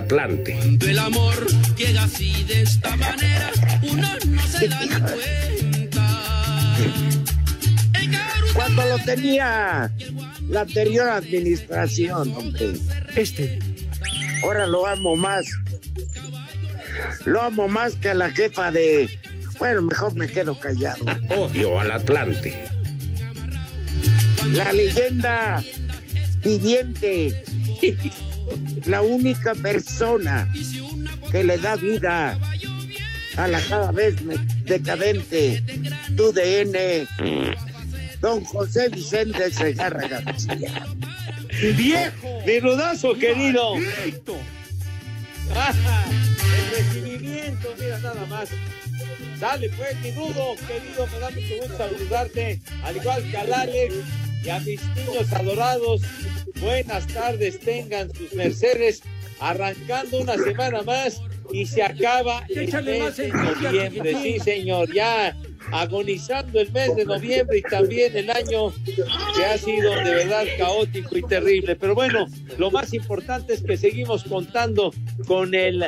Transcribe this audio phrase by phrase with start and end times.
[0.00, 0.54] Atlante.
[0.54, 3.50] Cuando el amor llega así de esta manera,
[3.82, 6.76] uno no se da ni cuenta.
[7.94, 9.90] El caruta Cuando lo tenía
[10.48, 12.72] la anterior administración, hombre.
[13.14, 13.58] Este.
[14.42, 15.46] Ahora lo amo más.
[17.26, 19.08] Lo amo más que a la jefa de.
[19.58, 21.04] Bueno, mejor me quedo callado.
[21.36, 22.64] Odio al Atlante.
[24.52, 25.62] La leyenda
[26.42, 27.44] viviente.
[28.86, 30.48] La única persona
[31.30, 32.38] que le da vida
[33.36, 34.16] a la cada vez
[34.64, 35.62] decadente
[36.16, 37.06] tu DN.
[38.20, 40.86] Don José Vicente Segarra García.
[41.76, 42.42] ¡Viejo!
[42.46, 43.76] Mi rudazo querido.
[43.76, 43.84] El
[46.70, 48.48] recibimiento, mira nada más.
[49.40, 53.94] Dale pues, mi rudo, querido, me da mucho gusto saludarte, al igual que al Alex
[54.44, 56.02] y a mis niños adorados.
[56.60, 59.02] Buenas tardes, tengan sus mercedes,
[59.40, 61.20] arrancando una semana más
[61.52, 64.16] y se acaba el mes de noviembre.
[64.22, 65.36] Sí, señor, ya
[65.72, 71.16] agonizando el mes de noviembre y también el año que ha sido de verdad caótico
[71.16, 71.76] y terrible.
[71.76, 72.26] Pero bueno,
[72.58, 74.92] lo más importante es que seguimos contando
[75.26, 75.84] con el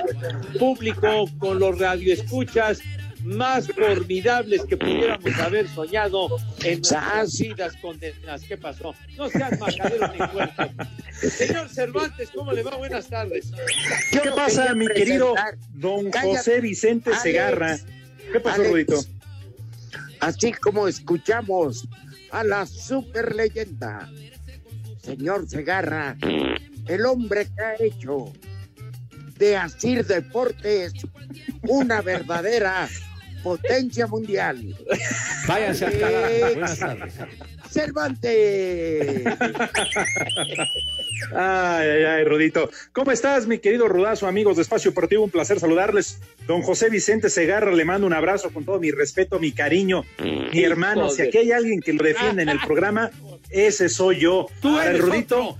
[0.59, 2.81] público, con los radioescuchas
[3.25, 6.29] más formidables que pudiéramos haber soñado
[6.65, 6.81] en
[7.39, 8.43] vidas condenas.
[8.43, 8.95] ¿Qué pasó?
[9.17, 10.85] No seas majadero ni puerco.
[11.21, 12.77] Señor Cervantes, ¿cómo le va?
[12.77, 13.53] Buenas tardes.
[14.11, 15.35] ¿Qué pasa, mi querido
[15.71, 17.23] don Cállate, José Vicente Alex.
[17.23, 17.79] Segarra?
[18.33, 18.71] ¿Qué pasó, Alex.
[18.71, 19.01] Rudito?
[20.21, 21.89] Así como escuchamos
[22.31, 24.09] a la super leyenda,
[25.03, 26.17] señor Segarra,
[26.87, 28.33] el hombre que ha hecho
[29.37, 30.93] de Asir Deportes
[31.63, 32.89] una verdadera
[33.43, 34.77] potencia mundial.
[35.47, 36.35] Váyanse al carajo.
[36.53, 37.15] Buenas tardes.
[37.71, 39.25] Cervantes.
[41.35, 42.71] Ay, ay, ay, Rudito.
[42.93, 45.25] ¿Cómo estás, mi querido Rudazo, amigos de Espacio Deportivo?
[45.25, 46.19] Un placer saludarles.
[46.47, 50.05] Don José Vicente Segarra, le mando un abrazo con todo mi respeto, mi cariño,
[50.53, 51.09] mi hermano.
[51.11, 53.11] Si aquí hay alguien que lo defiende en el programa,
[53.51, 54.47] ese soy yo.
[54.61, 55.59] Tú el eres Rudito, otro.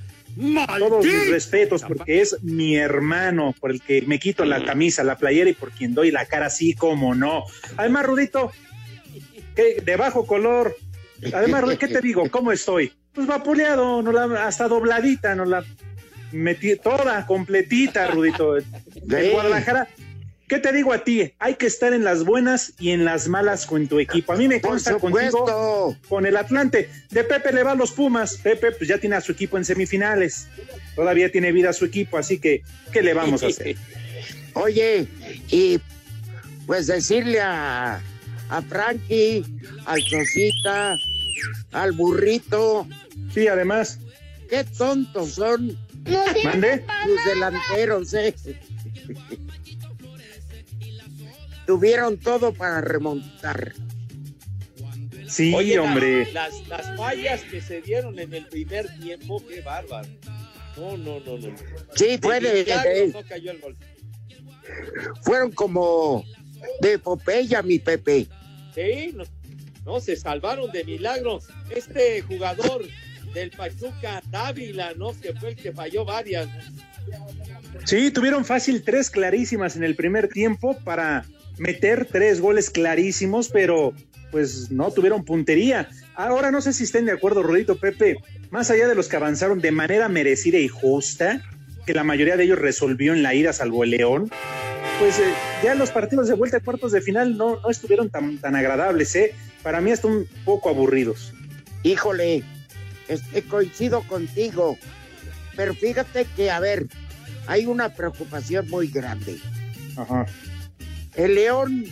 [0.79, 5.17] Todos mis respetos, porque es mi hermano, por el que me quito la camisa, la
[5.17, 7.45] playera y por quien doy la cara así como no.
[7.77, 8.53] Además, Rudito,
[9.55, 10.77] que de bajo color.
[11.33, 12.29] Además, ¿qué te digo?
[12.31, 12.93] ¿Cómo estoy?
[13.13, 15.65] Pues vapuleado, no la, hasta dobladita, no la
[16.33, 18.55] metí toda, completita, Rudito.
[19.03, 19.31] De.
[19.31, 19.89] Guadalajara.
[20.53, 21.33] ¿Qué te digo a ti?
[21.39, 24.35] Hay que estar en las buenas y en las malas con tu equipo.
[24.35, 26.91] A mí me consta contigo con el Atlante.
[27.09, 28.37] De Pepe le va a los Pumas.
[28.37, 30.49] Pepe pues ya tiene a su equipo en semifinales.
[30.95, 32.61] Todavía tiene vida su equipo, así que
[32.93, 33.77] ¿qué le vamos a hacer?
[34.53, 35.07] Oye,
[35.49, 35.81] y
[36.67, 38.03] pues decirle a,
[38.51, 39.47] a Frankie,
[39.87, 40.97] al Sosita,
[41.73, 42.87] al burrito,
[43.33, 44.01] Sí, además,
[44.51, 45.79] qué tontos son
[46.45, 46.85] mande.
[47.07, 48.35] los delanteros, ¿eh?
[51.73, 53.73] Tuvieron todo para remontar.
[55.27, 56.31] Sí, Oye, hombre.
[56.31, 60.07] Las, las fallas que se dieron en el primer tiempo, qué bárbaro.
[60.77, 61.57] No, no, no, no.
[61.95, 63.77] Sí, fue de- milagro de- no cayó el gol.
[65.23, 66.27] fueron como
[66.83, 68.27] de epopeya, mi Pepe.
[68.75, 69.25] Sí, no,
[69.87, 71.41] no, se salvaron de milagro.
[71.75, 72.85] Este jugador
[73.33, 75.19] del Pachuca, Dávila, ¿no?
[75.19, 76.51] Que fue el que falló varias.
[77.87, 81.25] Sí, tuvieron fácil tres clarísimas en el primer tiempo para
[81.59, 83.93] meter tres goles clarísimos, pero
[84.31, 85.89] pues no tuvieron puntería.
[86.15, 88.17] Ahora no sé si estén de acuerdo, Rodito Pepe,
[88.51, 91.43] más allá de los que avanzaron de manera merecida y justa,
[91.87, 94.31] que la mayoría de ellos resolvió en la ida, salvo el León,
[94.99, 95.33] pues eh,
[95.63, 99.15] ya los partidos de vuelta a cuartos de final no, no estuvieron tan, tan agradables,
[99.17, 99.35] ¿eh?
[99.63, 101.33] Para mí están un poco aburridos.
[101.83, 102.43] Híjole,
[103.09, 104.79] este, coincido contigo,
[105.57, 106.87] pero fíjate que, a ver,
[107.47, 109.39] hay una preocupación muy grande.
[109.97, 110.27] Ajá.
[111.15, 111.85] El León,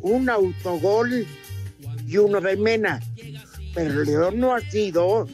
[0.00, 1.26] un autogol
[2.06, 3.00] y uno de Mena,
[3.74, 5.28] pero el León no ha sido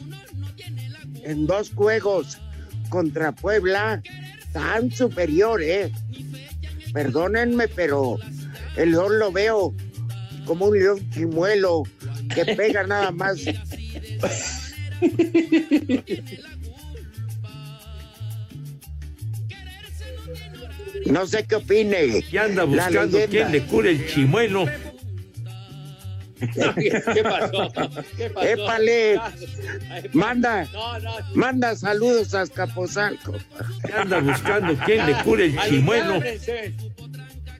[1.23, 2.37] en dos juegos
[2.89, 4.01] contra Puebla
[4.51, 5.91] tan superior, ¿eh?
[6.93, 8.17] Perdónenme, pero
[8.75, 9.73] el León lo veo
[10.45, 11.83] como un león chimuelo
[12.33, 13.39] que pega nada más.
[21.05, 22.23] No sé qué opine.
[22.31, 24.65] Y anda buscando quién le cure el chimuelo.
[26.53, 27.71] ¿Qué pasó?
[28.17, 28.47] ¿Qué pasó?
[28.47, 29.19] Épale.
[30.11, 31.11] Manda, No, no.
[31.35, 33.35] manda saludos a Azcapotzalco.
[33.87, 36.21] Y anda buscando quién le cure el chimuelo.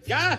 [0.06, 0.38] Ya,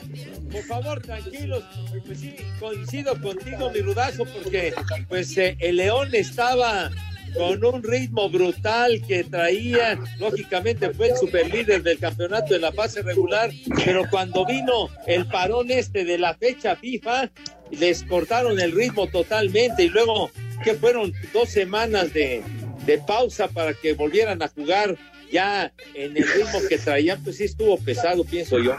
[0.52, 1.64] por favor, tranquilos.
[2.04, 4.74] Pues sí, coincido contigo, mi rudazo, porque
[5.08, 6.90] pues eh, el León estaba
[7.36, 13.02] con un ritmo brutal que traía, lógicamente fue el superlíder del campeonato de la fase
[13.02, 13.50] regular,
[13.84, 17.30] pero cuando vino el parón este de la fecha FIFA,
[17.70, 20.30] les cortaron el ritmo totalmente y luego
[20.62, 22.42] que fueron dos semanas de,
[22.86, 24.96] de pausa para que volvieran a jugar
[25.30, 28.76] ya en el ritmo que traían, pues sí estuvo pesado, pienso yo.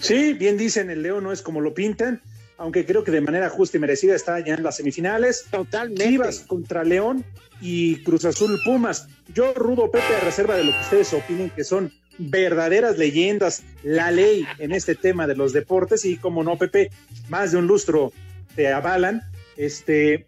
[0.00, 2.20] Sí, bien dicen, el León no es como lo pintan,
[2.56, 5.44] aunque creo que de manera justa y merecida está ya en las semifinales.
[5.50, 6.04] Totalmente.
[6.04, 7.24] Chivas contra León
[7.60, 9.08] y Cruz Azul Pumas.
[9.34, 14.10] Yo, Rudo Pepe, a reserva de lo que ustedes opinen, que son verdaderas leyendas, la
[14.12, 16.90] ley en este tema de los deportes, y como no, Pepe,
[17.28, 18.12] más de un lustro
[18.54, 19.20] te avalan.
[19.56, 20.26] Este,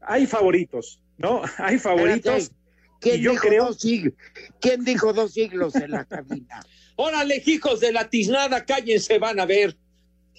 [0.00, 1.42] hay favoritos, ¿no?
[1.58, 2.34] Hay favoritos.
[2.44, 2.64] Espérate,
[3.00, 4.14] ¿Quién, y yo dijo creo- dos siglos?
[4.60, 6.60] ¿Quién dijo dos siglos en la cabina?
[6.96, 9.76] Órale, hijos de la tiznada, cállense, van a ver.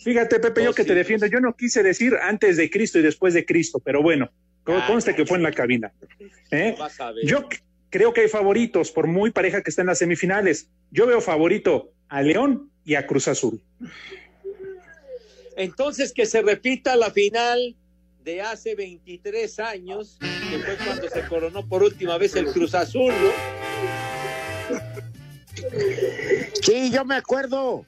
[0.04, 3.02] Fíjate, Pepe, yo Oh, que te defiendo, yo no quise decir antes de Cristo y
[3.02, 4.30] después de Cristo, pero bueno,
[4.68, 5.94] Ah, conste que fue en la cabina.
[6.50, 6.76] ¿eh?
[7.24, 7.48] Yo
[7.92, 10.70] creo que hay favoritos, por muy pareja que está en las semifinales.
[10.92, 13.62] Yo veo favorito a León y a Cruz Azul.
[15.56, 17.76] Entonces que se repita la final
[18.24, 23.14] de hace 23 años, que fue cuando se coronó por última vez el Cruz Azul,
[23.14, 24.80] ¿no?
[26.62, 27.86] Sí, yo me acuerdo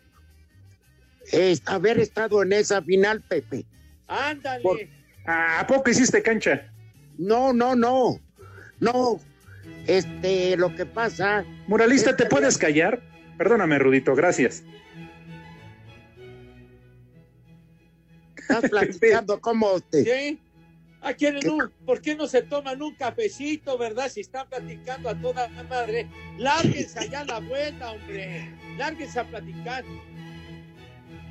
[1.65, 3.65] haber estado en esa final, Pepe.
[4.07, 4.63] Ándale.
[4.63, 4.79] Por-
[5.25, 6.71] ¿A poco hiciste cancha?
[7.17, 8.19] No, no, no.
[8.79, 9.19] No.
[9.85, 13.01] Este, lo que pasa, Muralista, ¿te puedes callar?
[13.37, 14.63] Perdóname, Rudito, gracias.
[18.37, 20.03] estás platicando cómo te.
[20.03, 20.39] ¿Sí?
[21.01, 24.09] Ah, ¿quieren un- ¿Por qué no se toman un cafecito, verdad?
[24.09, 26.07] Si están platicando a toda la madre,
[26.37, 28.49] lárguense allá a la vuelta, hombre.
[28.77, 29.83] Lárguense a platicar.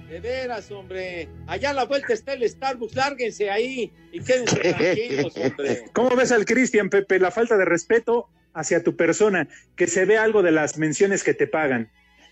[0.08, 1.28] De veras, hombre.
[1.46, 5.84] Allá a la vuelta está el Starbucks, lárguense ahí y quédense tranquilos, hombre.
[5.92, 7.18] ¿Cómo ves al Cristian, Pepe?
[7.18, 11.34] La falta de respeto hacia tu persona, que se ve algo de las menciones que
[11.34, 11.90] te pagan.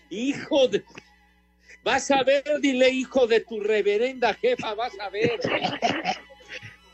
[0.09, 0.83] Hijo de.
[1.83, 5.39] Vas a ver, dile, hijo de tu reverenda jefa, vas a ver.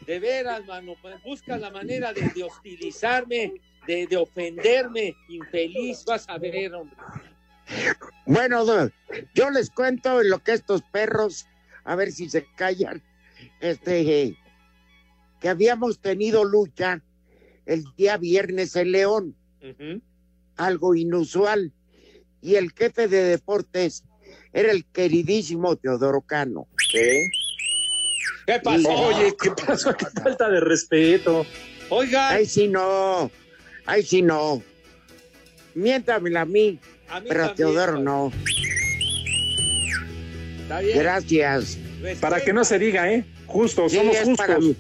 [0.06, 3.54] De veras, mano, busca la manera de, de hostilizarme,
[3.88, 6.98] de, de ofenderme, infeliz, vas a ver, hombre.
[8.26, 8.66] Bueno,
[9.34, 11.48] yo les cuento en lo que estos perros,
[11.84, 13.02] a ver si se callan,
[13.60, 14.38] este,
[15.40, 17.02] que habíamos tenido lucha
[17.66, 19.36] el día viernes en León,
[20.56, 21.74] algo inusual,
[22.42, 24.04] y el jefe de deportes
[24.54, 26.68] era el queridísimo Teodoro Cano.
[26.92, 28.90] ¿Qué pasó?
[28.90, 29.96] Oye, ¿qué pasó?
[29.96, 31.46] Qué falta de respeto.
[31.90, 33.30] Oiga, Ay, sí no,
[33.86, 34.62] ay, sí no.
[35.74, 36.80] Miéntamela a mí
[37.28, 38.32] pero también, Teodoro no.
[40.62, 40.98] Está bien.
[41.00, 41.78] Gracias.
[42.20, 43.26] Para que no se diga, ¿eh?
[43.46, 44.38] Justo, Sí, somos es justos.
[44.48, 44.76] para mí.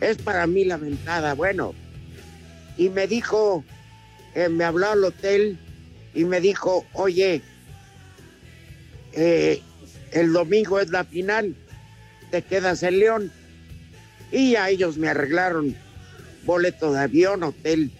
[0.00, 1.34] Es para mí la mentada.
[1.34, 1.74] Bueno,
[2.76, 3.64] y me dijo,
[4.34, 5.58] eh, me habló al hotel
[6.14, 7.42] y me dijo, oye,
[9.12, 9.60] eh,
[10.12, 11.54] el domingo es la final,
[12.30, 13.32] te quedas en León.
[14.30, 15.74] Y ya ellos me arreglaron
[16.44, 17.90] boleto de avión, hotel,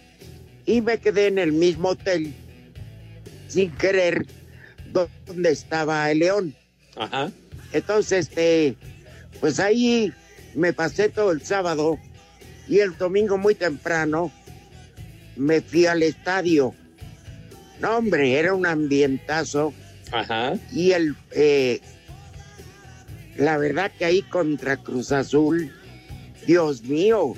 [0.66, 2.32] y me quedé en el mismo hotel,
[3.48, 4.26] sin querer,
[4.92, 6.54] donde estaba el León.
[6.96, 7.30] Ajá.
[7.72, 8.76] Entonces, este,
[9.40, 10.12] pues ahí
[10.54, 11.98] me pasé todo el sábado
[12.68, 14.32] y el domingo muy temprano
[15.36, 16.74] me fui al estadio.
[17.80, 19.74] No, hombre, era un ambientazo
[20.12, 20.54] Ajá.
[20.72, 21.80] y el, eh,
[23.36, 25.70] la verdad que ahí contra Cruz Azul,
[26.46, 27.34] Dios mío,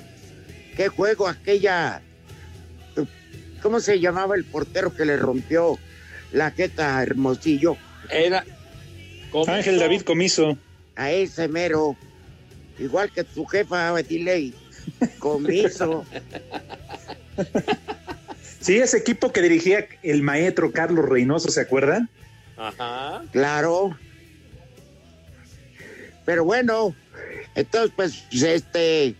[0.77, 2.01] qué juego aquella,
[3.61, 5.77] ¿Cómo se llamaba el portero que le rompió
[6.31, 7.77] la jeta Hermosillo?
[8.09, 8.45] Era.
[9.31, 9.51] Comiso.
[9.51, 10.57] Ángel David Comiso.
[10.95, 11.95] A ese mero.
[12.77, 14.53] Igual que tu jefa, Betiley.
[15.19, 16.05] Comiso.
[18.59, 22.09] Sí, ese equipo que dirigía el maestro Carlos Reynoso, ¿se acuerdan?
[22.57, 23.23] Ajá.
[23.31, 23.97] Claro.
[26.25, 26.93] Pero bueno,
[27.55, 29.15] entonces pues este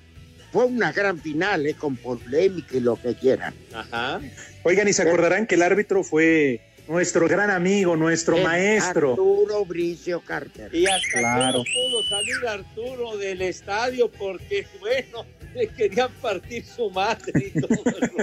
[0.51, 1.73] fue una gran final, ¿eh?
[1.73, 3.53] con polémica y lo que quieran.
[3.73, 4.19] Ajá.
[4.63, 9.11] Oigan, y se acordarán que el árbitro fue nuestro gran amigo, nuestro maestro.
[9.11, 10.73] Arturo Bricio Carter.
[10.73, 11.59] Y hasta Claro.
[11.59, 17.69] no pudo salir Arturo del estadio porque, bueno, le querían partir su madre y todo.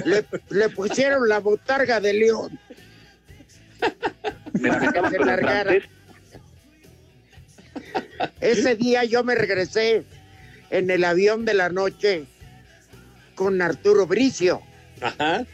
[0.05, 2.59] Le, le pusieron la botarga de León.
[3.81, 5.75] Para que se largara.
[8.41, 10.05] Ese día yo me regresé
[10.71, 12.25] en el avión de la noche
[13.37, 14.63] con Arturo Bricio,
[15.01, 15.45] Ajá.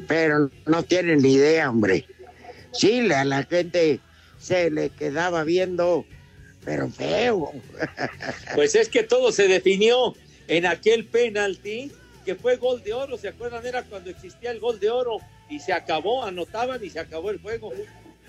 [0.00, 2.06] Pero no tienen ni idea, hombre.
[2.72, 4.00] Sí, le- a la gente
[4.38, 6.04] se le quedaba viendo,
[6.64, 7.52] pero feo.
[8.54, 10.14] Pues es que todo se definió
[10.48, 11.90] en aquel penalti
[12.24, 13.18] que fue gol de oro.
[13.18, 13.64] ¿Se acuerdan?
[13.66, 17.38] Era cuando existía el gol de oro y se acabó, anotaban y se acabó el
[17.40, 17.72] juego.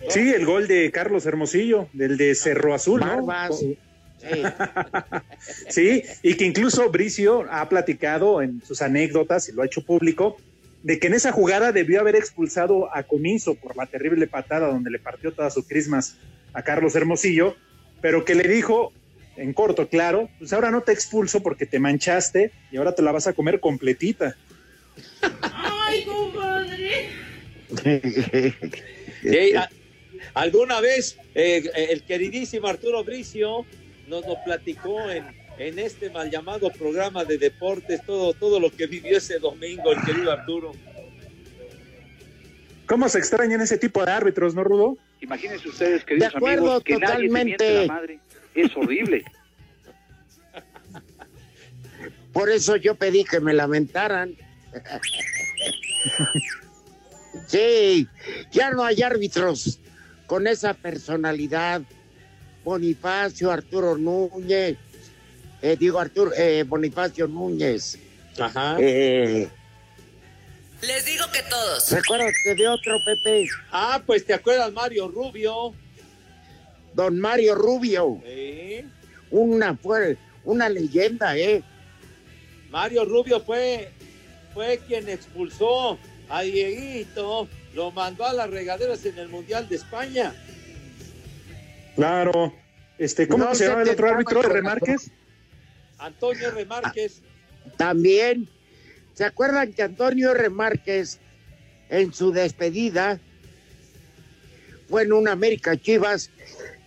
[0.10, 3.26] Sí, el gol de Carlos Hermosillo, del de Cerro Azul, ¿no?
[3.26, 3.60] Barbas.
[3.60, 3.78] Sí.
[5.70, 10.38] Sí, y que incluso Bricio ha platicado en sus anécdotas y lo ha hecho público,
[10.86, 14.92] de que en esa jugada debió haber expulsado a Comiso por la terrible patada donde
[14.92, 16.16] le partió todas sus crismas
[16.54, 17.58] a Carlos Hermosillo,
[18.02, 18.94] pero que le dijo,
[19.36, 23.12] en corto, claro, pues ahora no te expulso porque te manchaste y ahora te la
[23.12, 24.38] vas a comer completita.
[29.24, 29.70] Sí, a-
[30.36, 33.66] alguna vez eh, el queridísimo Arturo Bricio
[34.06, 35.26] nos lo platicó en,
[35.58, 40.02] en este mal llamado programa de deportes, todo, todo lo que vivió ese domingo el
[40.04, 40.72] querido Arturo.
[42.86, 44.98] ¿Cómo se extrañan ese tipo de árbitros, no, Rudo?
[45.22, 47.88] Imagínense ustedes, queridos De acuerdo, amigos, que nadie se miente totalmente.
[47.88, 48.20] la madre.
[48.54, 49.26] Es horrible.
[52.32, 54.36] Por eso yo pedí que me lamentaran.
[57.48, 58.08] Sí,
[58.52, 59.80] ya no hay árbitros
[60.28, 61.82] con esa personalidad.
[62.64, 64.78] Bonifacio, Arturo Núñez,
[65.66, 67.98] eh, digo Arturo, eh, Bonifacio Núñez.
[68.40, 68.78] Ajá.
[68.80, 69.48] Eh,
[70.82, 71.92] Les digo que todos.
[71.92, 75.74] Recuérdate de otro Pepe, Ah, pues te acuerdas Mario Rubio.
[76.94, 78.86] don Mario Rubio, Sí.
[79.32, 81.64] una fue una leyenda, ¿eh?
[82.70, 83.90] Mario Rubio fue,
[84.54, 85.98] fue quien expulsó
[86.30, 90.34] a Dieguito, lo mandó a las regaderas en el Mundial de España.
[91.96, 92.54] Claro.
[92.98, 94.42] Este, ¿Cómo No se llama el otro árbitro?
[94.42, 94.98] el ¿R.
[95.98, 97.22] Antonio Remárquez.
[97.78, 98.48] También,
[99.14, 100.50] ¿se acuerdan que Antonio R.
[100.50, 101.20] Márquez
[101.90, 103.20] en su despedida
[104.88, 106.30] fue en una América Chivas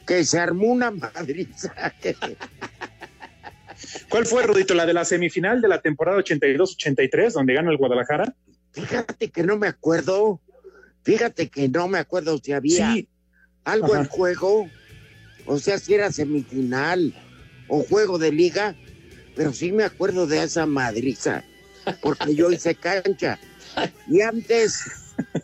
[0.06, 1.74] que se armó una madriza?
[4.08, 4.74] ¿Cuál fue, Rudito?
[4.74, 8.34] ¿La de la semifinal de la temporada 82-83, donde ganó el Guadalajara?
[8.72, 10.40] Fíjate que no me acuerdo,
[11.02, 13.08] fíjate que no me acuerdo si había Sí.
[13.64, 14.70] algo en juego,
[15.46, 17.14] o sea, si era semifinal
[17.68, 18.76] o juego de liga,
[19.38, 21.44] pero sí me acuerdo de esa madriza,
[22.02, 23.38] porque yo hice cancha.
[24.08, 24.82] Y antes,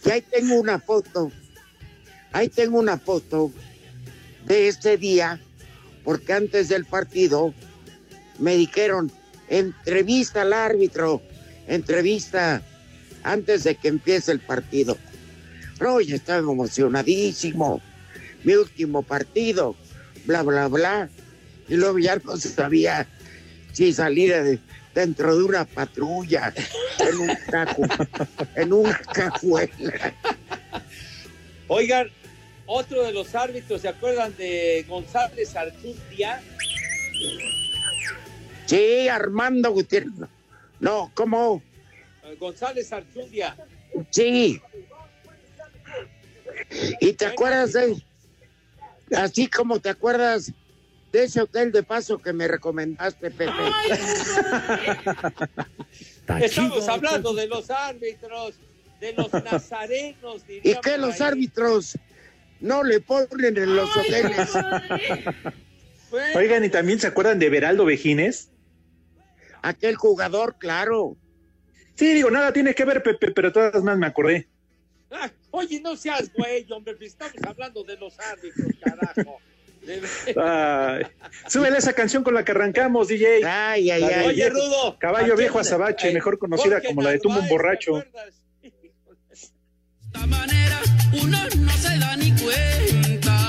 [0.04, 1.30] y ahí tengo una foto,
[2.32, 3.52] ahí tengo una foto
[4.46, 5.40] de ese día,
[6.02, 7.54] porque antes del partido
[8.40, 9.12] me dijeron,
[9.48, 11.22] entrevista al árbitro,
[11.68, 12.62] entrevista
[13.22, 14.98] antes de que empiece el partido.
[15.78, 17.80] Pero estaba emocionadísimo,
[18.42, 19.76] mi último partido,
[20.26, 21.08] bla, bla, bla.
[21.68, 23.06] Y luego ya no sabía
[23.74, 24.58] si salir de-
[24.94, 26.54] dentro de una patrulla,
[27.00, 27.82] en un cajo,
[28.54, 30.14] en una cajuela.
[31.68, 32.08] Oigan,
[32.66, 36.40] otro de los árbitros, ¿se acuerdan de González Archundia?
[38.66, 40.12] Sí, Armando Gutiérrez.
[40.80, 41.62] No, ¿cómo?
[42.24, 43.56] Eh, González Archundia.
[44.10, 44.60] Sí.
[47.00, 48.02] ¿Y te acuerdas de,
[49.16, 50.52] así como te acuerdas
[51.14, 53.46] de ese hotel de paso que me recomendaste, Pepe?
[56.40, 58.56] Estamos hablando de los árbitros,
[58.98, 61.28] de los nazarenos, ¿Y qué los ahí.
[61.28, 61.96] árbitros
[62.58, 64.50] no le ponen en los hoteles?
[66.10, 68.50] Bueno, Oigan, ¿y también se acuerdan de Beraldo Vejines?
[69.62, 71.16] Aquel jugador, claro.
[71.94, 74.48] Sí, digo, nada tiene que ver, Pepe, pero todas más me acordé.
[75.12, 79.38] ah, oye, no seas güey, hombre, pues estamos hablando de los árbitros, carajo.
[80.36, 81.06] Ay,
[81.48, 83.44] súbele esa canción con la que arrancamos, DJ.
[83.44, 84.26] Ay, ay, ay.
[84.26, 84.96] Oye, Rudo.
[84.98, 88.02] Caballo ¿a viejo azabache, mejor conocida Jorge como la de Tumbo un borracho.
[88.62, 88.72] De
[89.32, 90.80] esta manera
[91.22, 93.43] uno no se da ni cuenta.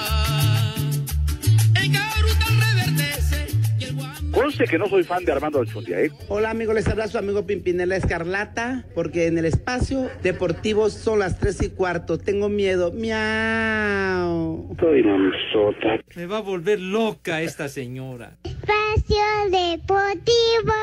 [4.31, 6.11] Conste que no soy fan de Armando Alchundia, ¿eh?
[6.27, 11.39] Hola amigos, les habla su amigo Pimpinela Escarlata, porque en el espacio deportivo son las
[11.39, 12.17] tres y cuarto.
[12.17, 12.91] Tengo miedo.
[12.91, 14.75] Miau.
[14.79, 15.99] Soy mamzota.
[16.15, 18.37] Me va a volver loca esta señora.
[18.43, 19.15] Espacio
[19.51, 20.73] Deportivo.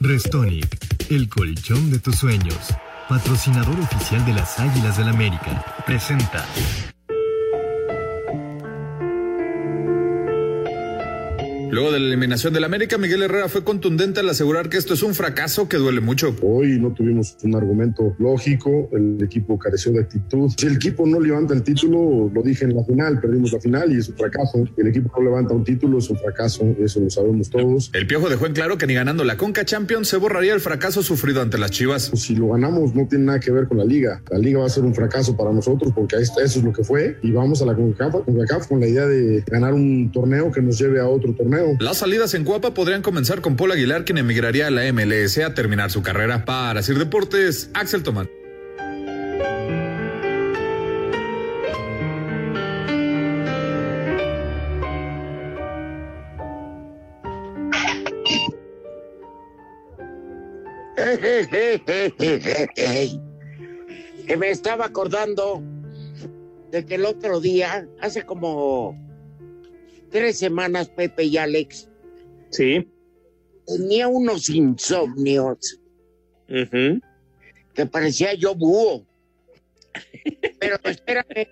[0.00, 0.66] Restonic,
[1.10, 2.74] el colchón de tus sueños.
[3.08, 5.64] Patrocinador oficial de las Águilas del América.
[5.86, 6.44] Presenta.
[11.70, 15.02] Luego de la eliminación del América, Miguel Herrera fue contundente al asegurar que esto es
[15.02, 16.34] un fracaso que duele mucho.
[16.42, 20.50] Hoy no tuvimos un argumento lógico, el equipo careció de actitud.
[20.56, 23.92] Si el equipo no levanta el título, lo dije en la final, perdimos la final
[23.92, 24.64] y es un fracaso.
[24.76, 27.90] El equipo no levanta un título, es un fracaso, eso lo sabemos todos.
[27.92, 31.02] El Piojo dejó en claro que ni ganando la Conca Champions se borraría el fracaso
[31.02, 32.10] sufrido ante las Chivas.
[32.14, 34.22] Si lo ganamos no tiene nada que ver con la liga.
[34.30, 37.18] La liga va a ser un fracaso para nosotros porque eso es lo que fue
[37.22, 41.00] y vamos a la CONCACAF con la idea de ganar un torneo que nos lleve
[41.00, 41.53] a otro torneo.
[41.78, 45.54] Las salidas en Cuapa podrían comenzar con Paul Aguilar, quien emigraría a la MLS a
[45.54, 46.44] terminar su carrera.
[46.44, 48.28] Para Sir Deportes, Axel Tomán.
[64.26, 65.62] que me estaba acordando
[66.70, 68.98] de que el otro día, hace como
[70.14, 71.88] tres semanas, Pepe y Alex,
[72.50, 72.86] Sí.
[73.66, 75.80] tenía unos insomnios
[76.46, 79.04] que parecía yo búho.
[80.60, 81.48] Pero espérame,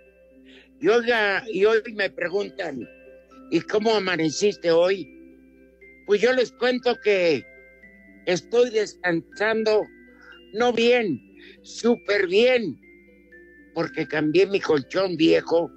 [0.80, 2.88] y, oiga, y hoy me preguntan,
[3.50, 5.08] ¿y cómo amaneciste hoy?
[6.06, 7.44] Pues yo les cuento que
[8.26, 9.82] estoy descansando,
[10.54, 11.20] no bien,
[11.62, 12.80] súper bien,
[13.74, 15.68] porque cambié mi colchón viejo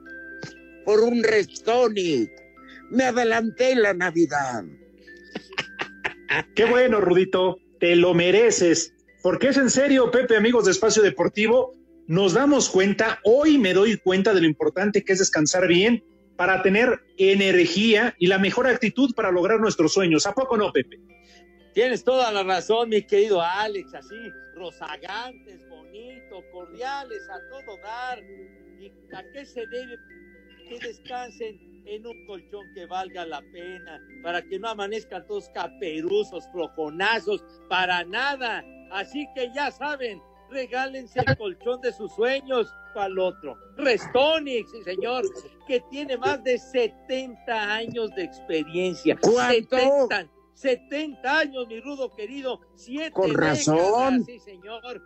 [0.86, 2.45] por un Restonic.
[2.90, 4.64] Me adelanté en la Navidad.
[6.56, 8.94] Qué bueno, Rudito, te lo mereces.
[9.24, 11.74] Porque es en serio, Pepe, amigos de Espacio Deportivo,
[12.08, 16.04] nos damos cuenta, hoy me doy cuenta de lo importante que es descansar bien
[16.36, 20.28] para tener energía y la mejor actitud para lograr nuestros sueños.
[20.28, 21.00] ¿A poco no, Pepe?
[21.74, 24.16] Tienes toda la razón, mi querido Alex, así,
[24.56, 28.20] rozagantes, bonitos, cordiales, a todo dar.
[28.80, 29.98] ¿Y a qué se debe
[30.70, 34.00] que descansen en un colchón que valga la pena?
[34.24, 38.64] Para que no amanezcan todos caperuzos, flojonazos, para nada.
[38.92, 43.58] Así que ya saben, regálense el colchón de sus sueños al otro.
[43.78, 45.26] Restonic, sí señor,
[45.68, 49.18] que tiene más de 70 años de experiencia.
[49.22, 49.78] ¿Cuánto?
[49.78, 52.62] 70, 70 años, mi rudo querido.
[52.76, 54.26] Siete Con décadas, razón.
[54.26, 55.02] sí, señor.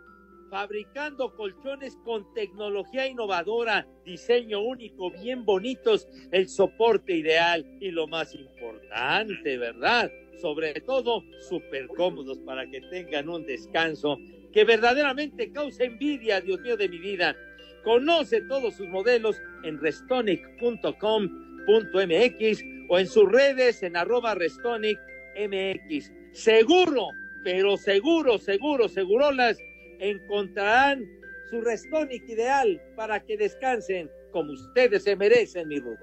[0.50, 8.34] Fabricando colchones con tecnología innovadora, diseño único, bien bonitos, el soporte ideal y lo más
[8.34, 10.10] importante, ¿verdad?
[10.42, 14.18] Sobre todo, súper cómodos para que tengan un descanso
[14.52, 17.36] que verdaderamente causa envidia, Dios mío de mi vida.
[17.84, 26.10] Conoce todos sus modelos en restonic.com.mx o en sus redes en arroba restonicmx.
[26.32, 27.10] Seguro,
[27.44, 29.56] pero seguro, seguro, segurolas,
[30.00, 31.04] encontrarán
[31.50, 35.98] su Restonic ideal para que descansen como ustedes se merecen, mi Rudo.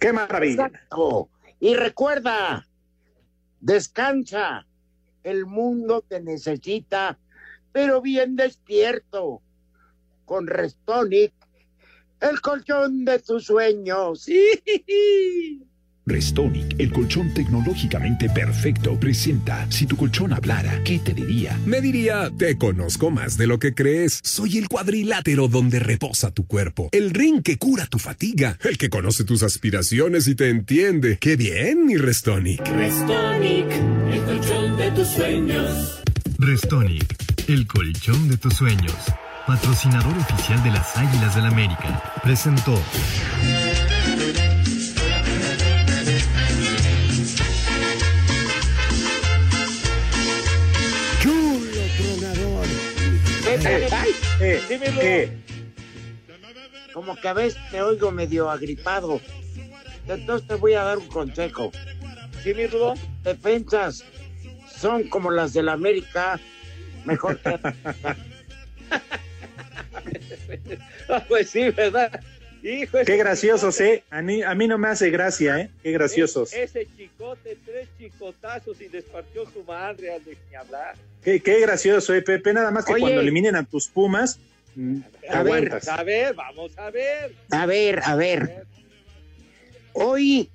[0.00, 0.66] Qué maravilla.
[0.66, 1.28] Exacto.
[1.60, 2.66] Y recuerda,
[3.60, 4.66] descansa.
[5.22, 7.18] El mundo te necesita,
[7.72, 9.40] pero bien despierto.
[10.26, 11.32] Con Restonic,
[12.20, 14.24] el colchón de tus sueños.
[14.24, 15.66] Sí.
[16.06, 21.58] Restonic, el colchón tecnológicamente perfecto, presenta Si tu colchón hablara, ¿qué te diría?
[21.64, 24.20] Me diría, te conozco más de lo que crees.
[24.22, 26.90] Soy el cuadrilátero donde reposa tu cuerpo.
[26.92, 28.58] El ring que cura tu fatiga.
[28.62, 31.16] El que conoce tus aspiraciones y te entiende.
[31.18, 32.60] ¡Qué bien, mi Restonic!
[32.68, 33.70] Restonic,
[34.12, 36.02] el colchón de tus sueños.
[36.38, 38.94] Restonic, el colchón de tus sueños.
[39.46, 42.02] Patrocinador oficial de las Águilas del América.
[42.22, 42.78] Presentó.
[53.66, 53.88] Eh,
[54.40, 55.00] eh, Dímelo.
[55.02, 55.38] eh,
[56.92, 59.20] Como que a veces te oigo medio agripado.
[60.06, 61.72] Entonces te voy a dar un consejo.
[62.42, 62.94] ¿Sí, mi Rudo?
[63.22, 64.04] Defensas
[64.78, 66.38] son como las del América.
[67.04, 67.58] Mejor que...
[71.08, 72.20] Ah, pues sí, ¿verdad?
[72.64, 74.04] Hijo, Qué chicote, ¿eh?
[74.08, 75.70] A mí, a mí no me hace gracia, ¿eh?
[75.82, 76.50] Qué graciosos.
[76.54, 80.96] Ese chicote, tres chicotazos y les partió su madre al de ni hablar.
[81.22, 82.54] Qué, qué gracioso, ¿eh, Pepe?
[82.54, 83.02] Nada más que Oye.
[83.02, 84.38] cuando eliminen a tus Pumas,
[84.76, 85.88] mm, te A ver, aguantas.
[85.88, 87.34] A ver, vamos a ver.
[87.50, 88.64] A ver, a ver.
[89.92, 90.48] Hoy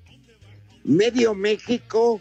[0.82, 2.20] medio México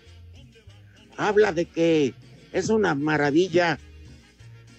[1.17, 2.13] habla de que
[2.53, 3.79] es una maravilla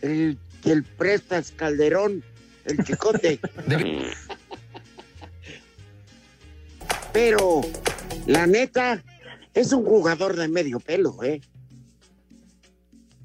[0.02, 2.22] el que el prestas Calderón,
[2.64, 3.40] el chicote.
[7.12, 7.60] Pero
[8.26, 9.02] la neta
[9.54, 11.40] es un jugador de medio pelo, ¿eh?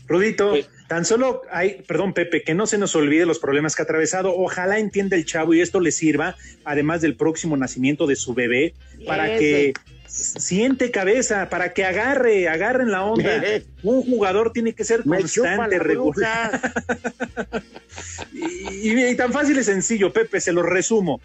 [0.07, 3.81] Rudito, Pues- tan solo hay, perdón Pepe, que no se nos olvide los problemas que
[3.81, 4.35] ha atravesado.
[4.35, 8.73] Ojalá entienda el chavo y esto le sirva, además del próximo nacimiento de su bebé,
[9.07, 9.39] para Ese.
[9.39, 9.73] que
[10.07, 13.41] siente cabeza, para que agarre, agarre en la onda.
[13.83, 16.61] Un jugador tiene que ser constante, la regular.
[18.33, 21.19] y- y tan fácil y sencillo, Pepe, se lo resumo.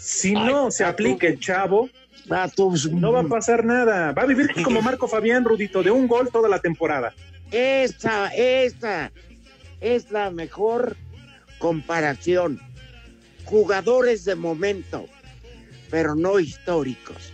[0.00, 1.90] Si no se aplica el chavo,
[2.56, 4.12] tus- no va a pasar nada.
[4.12, 7.12] Va a vivir como Marco Fabián, Rudito, de un gol toda la temporada.
[7.52, 9.12] Esa, esa
[9.80, 10.96] es la mejor
[11.58, 12.60] comparación.
[13.44, 15.06] Jugadores de momento,
[15.90, 17.32] pero no históricos.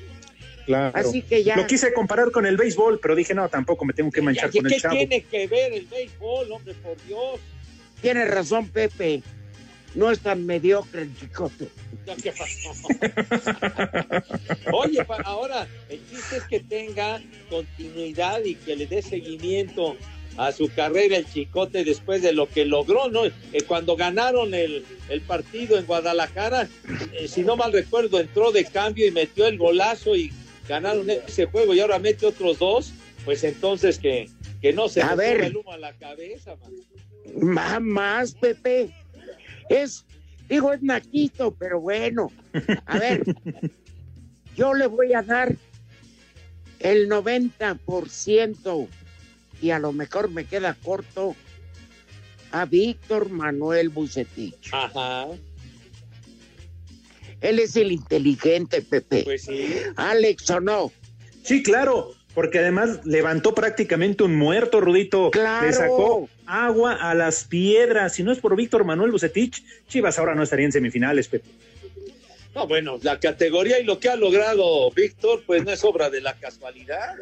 [0.65, 0.93] Claro.
[0.99, 1.55] Así que ya.
[1.57, 4.59] Lo quise comparar con el béisbol, pero dije, no, tampoco me tengo que manchar ¿Qué,
[4.59, 4.97] con el chavo.
[4.97, 7.39] tiene que ver el béisbol, hombre, por Dios?
[8.03, 9.23] Tiene razón, Pepe.
[9.95, 11.69] No es tan mediocre el chicote.
[12.23, 12.71] ¿Qué pasó?
[14.73, 19.97] Oye, ahora el chiste es que tenga continuidad y que le dé seguimiento
[20.37, 23.25] a su carrera el chicote después de lo que logró, ¿no?
[23.25, 23.33] Eh,
[23.67, 26.69] cuando ganaron el, el partido en Guadalajara,
[27.13, 30.31] eh, si no mal recuerdo, entró de cambio y metió el golazo y
[30.69, 32.93] ganaron ese juego y ahora mete otros dos,
[33.25, 34.29] pues entonces que,
[34.61, 35.41] que no se A le ver.
[35.45, 37.83] el humo a la cabeza, man.
[37.83, 38.91] Más, Pepe.
[39.69, 40.05] Es,
[40.49, 42.31] digo, es naquito, pero bueno.
[42.87, 43.23] A ver,
[44.57, 45.57] yo le voy a dar
[46.79, 48.89] el 90%
[49.63, 51.35] y a lo mejor me queda corto
[52.53, 54.71] a Víctor Manuel Bucetich.
[54.73, 55.27] Ajá,
[57.41, 59.23] Él es el inteligente, Pepe.
[59.25, 59.75] pues sí.
[59.97, 60.93] Alex o no.
[61.43, 65.31] Sí, claro, porque además levantó prácticamente un muerto, Rudito.
[65.31, 65.67] Claro.
[65.67, 68.13] Le sacó agua a las piedras.
[68.13, 71.49] Si no es por Víctor Manuel Bucetich, Chivas ahora no estaría en semifinales, Pepe.
[72.55, 76.21] No, bueno, la categoría y lo que ha logrado Víctor, pues no es obra de
[76.21, 77.15] la casualidad.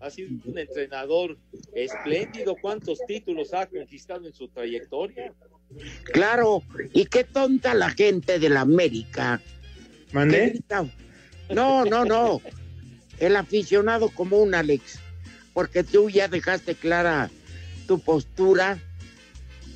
[0.00, 1.36] Ha sido un entrenador
[1.74, 2.56] espléndido.
[2.58, 5.34] ¿Cuántos títulos ha conquistado en su trayectoria?
[6.14, 6.62] Claro,
[6.94, 9.38] y qué tonta la gente de la América.
[10.12, 10.62] ¿Mandé?
[11.50, 12.40] No, no, no.
[13.18, 14.98] El aficionado común, Alex.
[15.52, 17.30] Porque tú ya dejaste clara
[17.86, 18.78] tu postura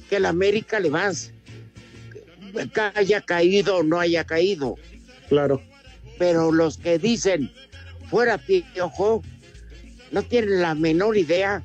[0.08, 1.32] que la América le vas.
[2.72, 4.76] Que haya caído o no haya caído.
[5.28, 5.62] Claro.
[6.18, 7.52] Pero los que dicen
[8.08, 9.22] fuera piojo
[10.12, 11.62] no tienen la menor idea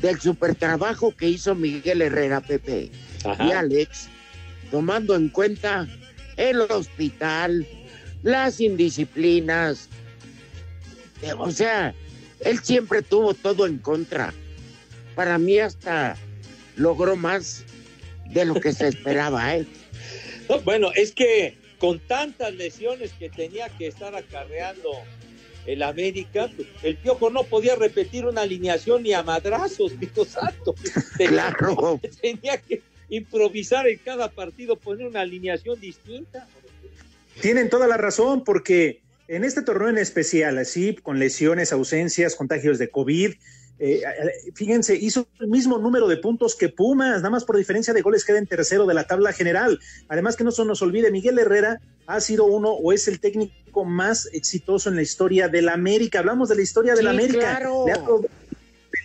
[0.00, 2.90] del super trabajo que hizo Miguel Herrera Pepe
[3.24, 4.08] y Alex,
[4.70, 5.88] tomando en cuenta
[6.36, 7.66] el hospital,
[8.22, 9.88] las indisciplinas.
[11.38, 11.94] O sea,
[12.40, 14.32] él siempre tuvo todo en contra.
[15.14, 16.16] Para mí hasta
[16.76, 17.64] logró más
[18.26, 19.66] de lo que se esperaba, ¿eh?
[20.48, 24.90] No, bueno, es que con tantas lesiones que tenía que estar acarreando
[25.66, 26.48] el América,
[26.82, 30.74] el Piojo no podía repetir una alineación ni a madrazos, Dios santo.
[31.16, 32.00] Tenía, Claro.
[32.22, 36.46] tenía que improvisar en cada partido, poner una alineación distinta.
[37.40, 42.78] Tienen toda la razón, porque en este torneo en especial, así, con lesiones, ausencias, contagios
[42.78, 43.34] de COVID,
[43.80, 47.94] eh, eh, fíjense, hizo el mismo número de puntos que Pumas, nada más por diferencia
[47.94, 49.78] de goles queda en tercero de la tabla general.
[50.08, 53.84] Además que no se nos olvide, Miguel Herrera ha sido uno o es el técnico
[53.84, 56.18] más exitoso en la historia de la América.
[56.18, 57.38] Hablamos de la historia de la Sí, América.
[57.38, 57.84] claro.
[57.86, 58.28] Le ha dado de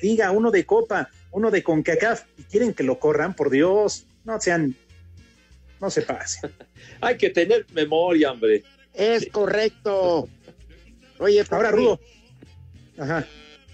[0.02, 4.40] liga, uno de Copa, uno de CONCACAF, y quieren que lo corran, por Dios, no
[4.42, 4.76] sean,
[5.80, 6.52] no se pasen.
[7.02, 8.64] Hay que tener memoria, hombre.
[8.94, 10.28] Es correcto.
[11.20, 12.00] Oye, Ahora, Pepe, Rudo.
[12.98, 13.26] Ajá.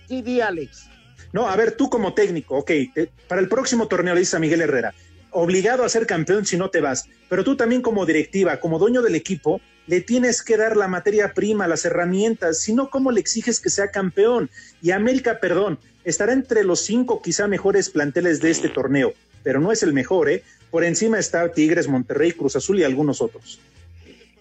[0.08, 0.86] Sí, di, Alex.
[1.34, 4.40] No, a ver, tú como técnico, ok, te- para el próximo torneo le dices a
[4.40, 4.94] Miguel Herrera,
[5.32, 9.02] obligado a ser campeón si no te vas, pero tú también como directiva, como dueño
[9.04, 13.20] del equipo, le tienes que dar la materia prima, las herramientas, si no, ¿cómo le
[13.20, 14.50] exiges que sea campeón?
[14.82, 19.72] Y América, perdón, estará entre los cinco quizá mejores planteles de este torneo, pero no
[19.72, 20.44] es el mejor, ¿eh?
[20.72, 23.60] Por encima está Tigres, Monterrey, Cruz Azul y algunos otros.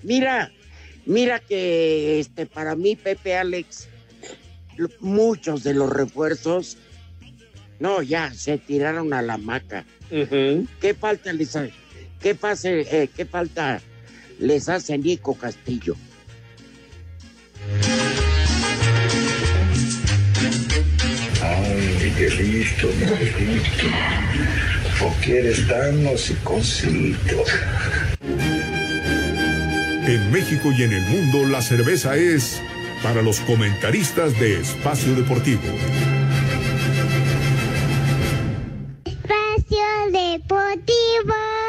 [0.02, 0.52] Mira,
[1.08, 3.88] mira que este para mí, Pepe Alex,
[5.00, 6.76] muchos de los refuerzos,
[7.80, 9.84] no, ya se tiraron a la maca.
[10.08, 11.68] ¿Qué falta, Lisa?
[12.20, 13.80] ¿Qué, pase, eh, ¿Qué falta
[14.38, 15.96] les hace Nico Castillo.
[21.42, 23.86] Ay, Miguelito, Miguelito.
[25.04, 27.44] ¿O quieres darnos y cosito?
[30.08, 32.62] En México y en el mundo la cerveza es
[33.02, 35.60] para los comentaristas de Espacio Deportivo.
[39.04, 41.67] Espacio Deportivo.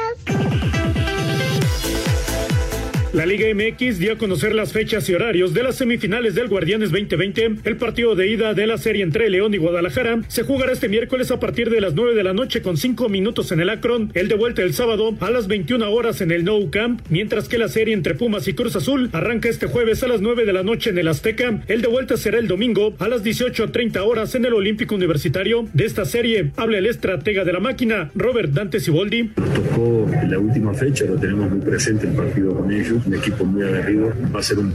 [3.19, 6.89] La Liga MX dio a conocer las fechas y horarios de las semifinales del Guardianes
[6.89, 7.57] 2020.
[7.65, 11.29] El partido de ida de la serie entre León y Guadalajara se jugará este miércoles
[11.29, 14.29] a partir de las 9 de la noche con 5 minutos en el Akron, el
[14.29, 17.67] de vuelta el sábado a las 21 horas en el Nou Camp, mientras que la
[17.67, 20.91] serie entre Pumas y Cruz Azul arranca este jueves a las 9 de la noche
[20.91, 21.59] en el Azteca.
[21.67, 25.67] El de vuelta será el domingo a las 18.30 horas en el Olímpico Universitario.
[25.73, 29.31] De esta serie habla el estratega de la máquina, Robert Dante Siboldi.
[29.35, 33.63] Tocó la última fecha, lo tenemos muy presente el partido con ellos un equipo muy
[33.63, 34.73] aguerrido, va a ser un,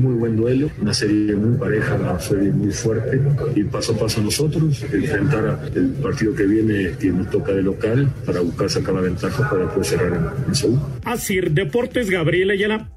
[0.00, 3.20] muy buen duelo, una serie muy pareja, una serie muy fuerte
[3.54, 8.08] y paso a paso nosotros enfrentar el partido que viene que nos toca de local
[8.26, 10.78] para buscar sacar la ventaja para después cerrar en, en Seúl.
[11.04, 12.88] Asir Deportes Gabriel Ayala.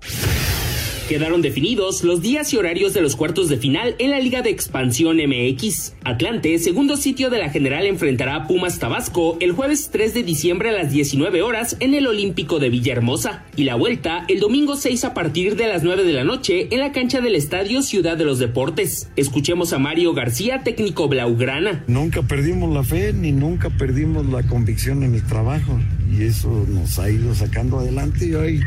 [1.11, 4.49] Quedaron definidos los días y horarios de los cuartos de final en la Liga de
[4.49, 5.95] Expansión MX.
[6.05, 10.69] Atlante, segundo sitio de la general, enfrentará a Pumas Tabasco el jueves 3 de diciembre
[10.69, 13.43] a las 19 horas en el Olímpico de Villahermosa.
[13.57, 16.79] Y la vuelta el domingo 6 a partir de las 9 de la noche en
[16.79, 19.09] la cancha del Estadio Ciudad de los Deportes.
[19.17, 21.83] Escuchemos a Mario García, técnico Blaugrana.
[21.87, 25.77] Nunca perdimos la fe ni nunca perdimos la convicción en el trabajo.
[26.09, 28.61] Y eso nos ha ido sacando adelante y hoy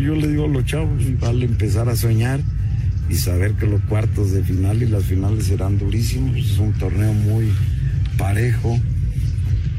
[0.00, 2.40] yo le digo a los chavos, vale empezar a soñar
[3.08, 6.36] y saber que los cuartos de final y las finales serán durísimos.
[6.36, 7.52] Es un torneo muy
[8.16, 8.78] parejo.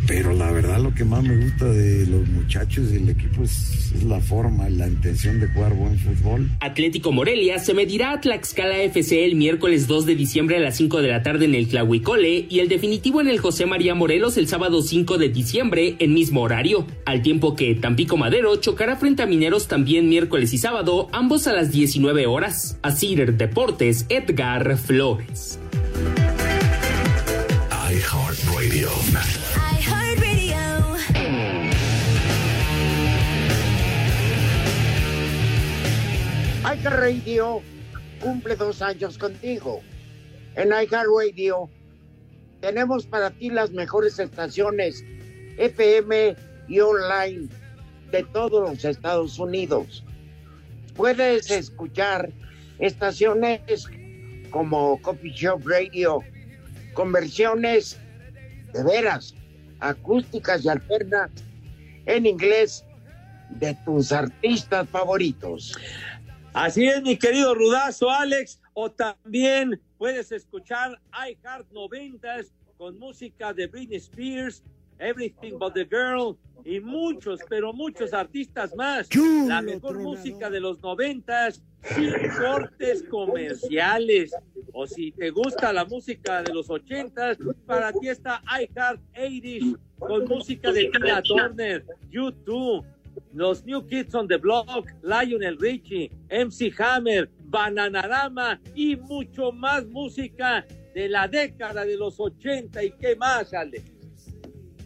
[0.08, 3.92] Pero la verdad lo que más me gusta de los muchachos y el equipo es,
[3.96, 6.50] es, la forma, la intención de jugar buen fútbol.
[6.60, 11.02] Atlético Morelia se medirá a Tlaxcala FC el miércoles 2 de diciembre a las 5
[11.02, 14.48] de la tarde en el Tlahuicole y el definitivo en el José María Morelos el
[14.48, 16.86] sábado 5 de diciembre en mismo horario.
[17.06, 21.54] Al tiempo que Tampico Madero chocará frente a Mineros también miércoles y sábado, ambos a
[21.54, 22.78] las 19 horas.
[22.82, 25.60] Asir Deportes, Edgar Flores.
[27.90, 28.90] iHeartRadio.
[36.84, 37.62] iHeartRadio
[38.20, 39.82] cumple dos años contigo.
[40.56, 41.70] En iHeartRadio
[42.60, 45.02] tenemos para ti las mejores estaciones
[45.58, 46.36] FM
[46.68, 47.48] y online
[48.12, 50.04] de todos los Estados Unidos.
[50.94, 52.30] Puedes escuchar
[52.80, 53.88] estaciones
[54.50, 56.20] como Coffee Shop Radio,
[56.94, 57.98] conversiones
[58.74, 59.34] de veras,
[59.80, 61.32] acústicas y alternas
[62.06, 62.84] en inglés
[63.52, 65.78] de tus artistas favoritos.
[66.54, 72.42] Así es, mi querido Rudazo Alex, o también puedes escuchar iHeart 90
[72.78, 74.64] con música de Britney Spears,
[75.00, 79.10] Everything But the Girl y muchos, pero muchos artistas más.
[79.48, 81.64] La mejor música de los noventas
[81.96, 84.32] sin cortes comerciales.
[84.74, 90.26] O si te gusta la música de los ochentas, para ti está iHeart 80 con
[90.26, 92.86] música de Tina Turner, YouTube,
[93.34, 100.66] los New Kids on the Block, Lionel Richie, MC Hammer, Bananarama y mucho más música
[100.94, 103.84] de la década de los 80 y qué más, Ale.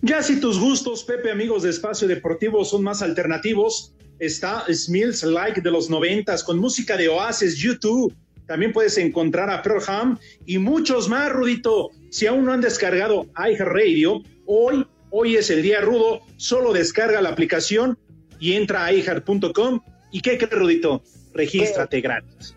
[0.02, 5.62] Ya si tus gustos, Pepe, amigos de Espacio Deportivo, son más alternativos, está Smells Like
[5.62, 8.13] de los noventas con música de Oasis, YouTube.
[8.46, 11.90] También puedes encontrar a Pearl Jam y muchos más, Rudito.
[12.10, 16.22] Si aún no han descargado iHeartRadio, hoy, hoy es el día rudo.
[16.38, 17.98] Solo descarga la aplicación
[18.39, 19.82] y entra a iHeart.com.
[20.12, 21.04] ¿Y qué crees, Rudito?
[21.34, 22.56] Regístrate gratis.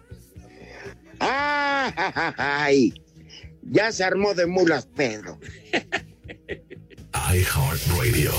[1.18, 2.94] ¡Ay!
[3.62, 5.38] Ya se armó de mulas, Pedro.
[7.12, 8.32] iHeartRadio.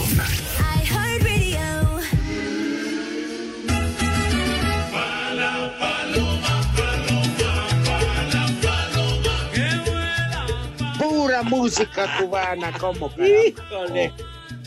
[10.98, 14.12] Pura música cubana, como Híjole,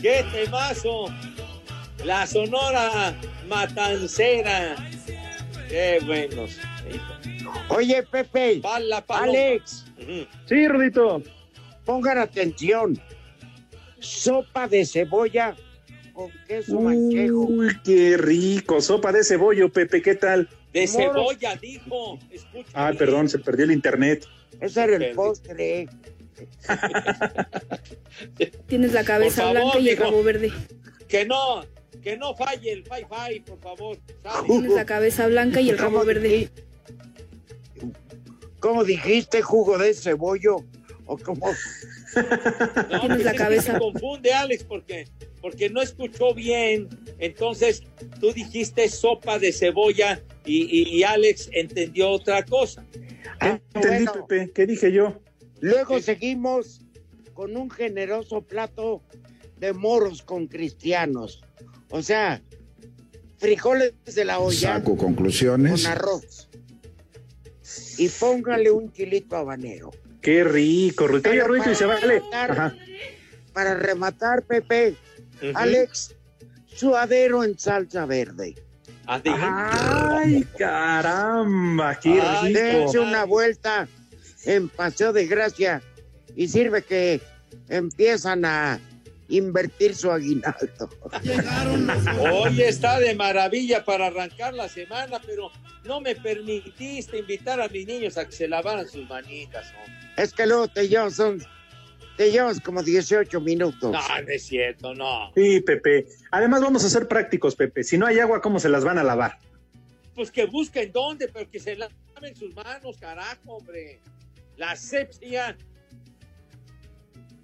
[0.01, 1.07] qué temazo.
[2.05, 3.15] La sonora
[3.47, 4.75] matancera.
[5.67, 6.51] Qué buenos.
[7.69, 8.61] Oye, Pepe.
[9.07, 9.85] Alex.
[10.47, 11.23] Sí, Rudito.
[11.83, 12.99] Pongan atención.
[13.99, 15.55] Sopa de cebolla
[16.13, 17.47] con queso manchego.
[17.47, 18.81] Uy, qué rico.
[18.81, 20.47] Sopa de cebollo, Pepe, ¿qué tal?
[20.73, 20.95] De Moros.
[20.95, 22.19] cebolla, dijo.
[22.29, 22.69] Escucha.
[22.73, 24.27] Ah, perdón, se perdió el internet.
[24.59, 25.87] Ese era el postre.
[28.67, 30.51] Tienes la cabeza favor, blanca y el rabo verde.
[31.07, 31.63] Que no,
[32.05, 33.97] que no falle el Fai Fai, por favor.
[34.21, 34.47] Sale.
[34.47, 36.51] Tienes la cabeza blanca y el rabo verde.
[38.59, 40.57] ¿Cómo dijiste jugo de cebollo?
[41.07, 41.47] ¿O cómo?
[41.49, 43.73] No, Tienes pues la cabeza.
[43.73, 45.07] se confunde, Alex, porque,
[45.41, 46.89] porque no escuchó bien.
[47.17, 47.81] Entonces,
[48.19, 52.85] tú dijiste sopa de cebolla y, y- y Alex entendió otra cosa.
[53.39, 54.27] Ah, Entendí, bueno.
[54.27, 54.51] Pepe.
[54.53, 55.19] ¿Qué dije yo?
[55.59, 56.81] Luego seguimos
[57.33, 59.01] con un generoso plato
[59.57, 61.41] de moros con cristianos.
[61.89, 62.41] O sea,
[63.37, 65.83] frijoles de la olla Saco conclusiones.
[65.83, 66.49] con arroz.
[67.97, 69.91] Y póngale un chilito habanero.
[70.21, 71.29] Qué rico, Rudito.
[71.29, 72.19] Oye, Pero Rudito, y se para vale.
[72.21, 72.75] rematar- Ajá.
[73.53, 74.97] Para rematar, Pepe,
[75.41, 75.51] Ujú.
[75.53, 76.15] Alex,
[76.65, 78.55] suadero en salsa verde.
[79.07, 82.59] Ay, caramba, qué Ay, rico.
[82.59, 83.87] dense una vuelta
[84.45, 85.81] en Paseo de Gracia
[86.35, 87.21] y sirve que
[87.69, 88.79] empiezan a
[89.27, 90.89] invertir su aguinaldo.
[92.31, 95.51] Hoy está de maravilla para arrancar la semana, pero
[95.83, 99.67] no me permitiste invitar a mis niños a que se lavaran sus manitas.
[99.73, 100.13] hombre.
[100.17, 101.43] Es que luego te llevas, son,
[102.17, 103.91] te llevas como 18 minutos.
[103.91, 105.31] No, no es cierto, no.
[105.35, 106.07] Sí, Pepe.
[106.31, 107.83] Además, vamos a ser prácticos, Pepe.
[107.83, 109.39] Si no hay agua, ¿cómo se las van a lavar?
[110.13, 113.99] Pues que busquen dónde, pero que se laven sus manos, carajo, hombre.
[114.55, 115.57] La asepsia.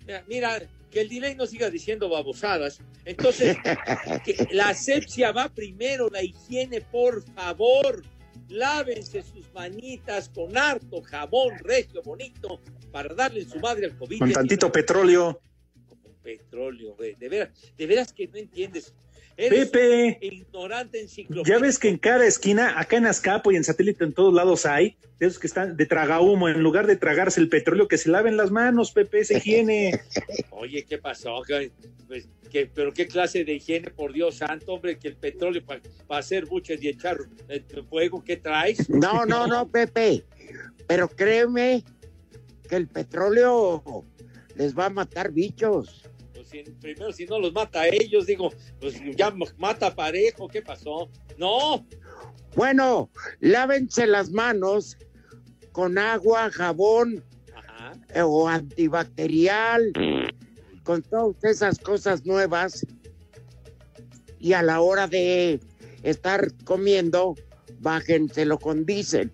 [0.06, 0.62] Mira, mira,
[0.92, 2.80] que el delay no siga diciendo babosadas.
[3.06, 3.58] Entonces,
[4.26, 8.04] que la asepsia va primero, la higiene, por favor.
[8.50, 12.60] Lávense sus manitas con harto jabón regio bonito
[12.92, 14.20] para darle en su madre al COVID.
[14.20, 15.40] Con tantito petróleo.
[16.22, 17.16] petróleo, güey.
[17.16, 18.94] De veras, de veras que no entiendes.
[19.38, 20.18] Eres Pepe.
[20.22, 21.56] ignorante enciclopedia.
[21.56, 24.66] Ya ves que en cada esquina, acá en Azcapo y en satélite en todos lados
[24.66, 28.10] hay, de esos que están de tragahumo, en lugar de tragarse el petróleo, que se
[28.10, 30.02] laven las manos, Pepe, esa higiene.
[30.52, 31.42] Oye, ¿qué pasó?
[31.48, 31.72] ¿Qué-
[32.08, 35.82] pues, qué- pero qué clase de higiene, por Dios santo, hombre, que el petróleo para
[36.10, 37.18] hacer buches y echar
[37.50, 38.90] eh, fuego, ¿qué traes?
[38.90, 40.24] No, no, no, Pepe.
[40.88, 41.84] Pero créeme
[42.68, 44.04] que el petróleo
[44.56, 46.04] les va a matar bichos.
[46.52, 51.10] Si- primero, si no los mata a ellos, digo, pues ya mata parejo, ¿qué pasó?
[51.38, 51.86] No,
[52.56, 53.10] Bueno,
[53.40, 54.98] lávense las manos
[55.72, 57.24] con agua, jabón
[58.14, 59.94] eh, o antibacterial,
[60.84, 62.86] con todas esas cosas nuevas.
[64.40, 65.62] Y a la hora de
[66.04, 67.36] estar comiendo,
[67.80, 69.32] bájenselo con diésel.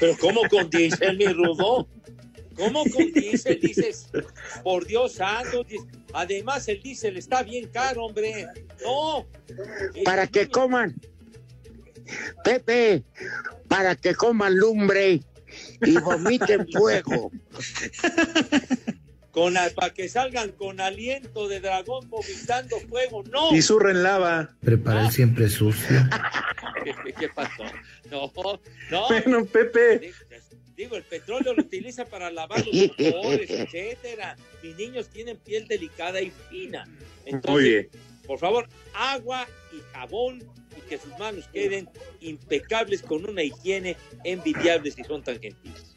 [0.00, 1.86] pero ¿cómo con diésel, mi rudo?
[2.56, 3.60] ¿Cómo con diésel?
[3.60, 4.10] Dices,
[4.62, 5.64] por Dios santo,
[6.12, 8.46] además el diésel está bien caro, hombre.
[8.82, 9.26] No,
[10.04, 10.94] Para que coman,
[12.44, 13.04] Pepe,
[13.68, 15.20] para que coman lumbre
[15.82, 17.30] y vomiten fuego.
[19.30, 23.54] con para que salgan con aliento de dragón vomitando fuego, no.
[23.54, 24.54] Y zurren lava.
[24.60, 25.96] Prepara el siempre sucio.
[26.84, 27.64] ¿Qué, qué pasó?
[28.10, 28.32] No,
[28.90, 29.08] no.
[29.08, 30.12] Bueno, Pepe.
[30.76, 34.36] Digo, el petróleo lo utiliza para lavar los motores, etcétera.
[34.62, 36.84] Mis niños tienen piel delicada y fina.
[37.24, 37.88] Entonces, Muy bien.
[38.26, 40.42] por favor, agua y jabón
[40.76, 41.88] y que sus manos queden
[42.20, 45.94] impecables con una higiene envidiable si son tan gentiles.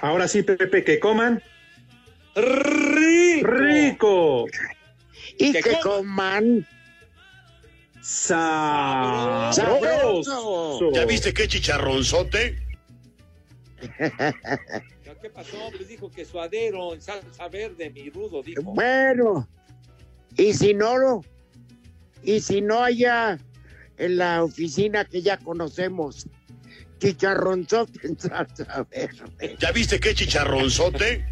[0.00, 1.42] Ahora sí, Pepe, que coman.
[2.34, 3.46] ¡Rico!
[3.46, 4.46] ¡Rico!
[5.38, 6.66] Y Que que coman
[9.64, 10.90] sabroso.
[10.92, 12.63] ¿Ya viste qué chicharronzote?
[15.22, 15.70] ¿Qué pasó?
[15.76, 18.62] Pues dijo que suadero en salsa verde, mi rudo, dijo.
[18.62, 19.48] Bueno,
[20.36, 21.22] y si no,
[22.22, 23.38] y si no haya
[23.96, 26.26] en la oficina que ya conocemos,
[26.98, 29.56] chicharronzote en salsa verde.
[29.58, 31.24] ¿Ya viste qué chicharronzote?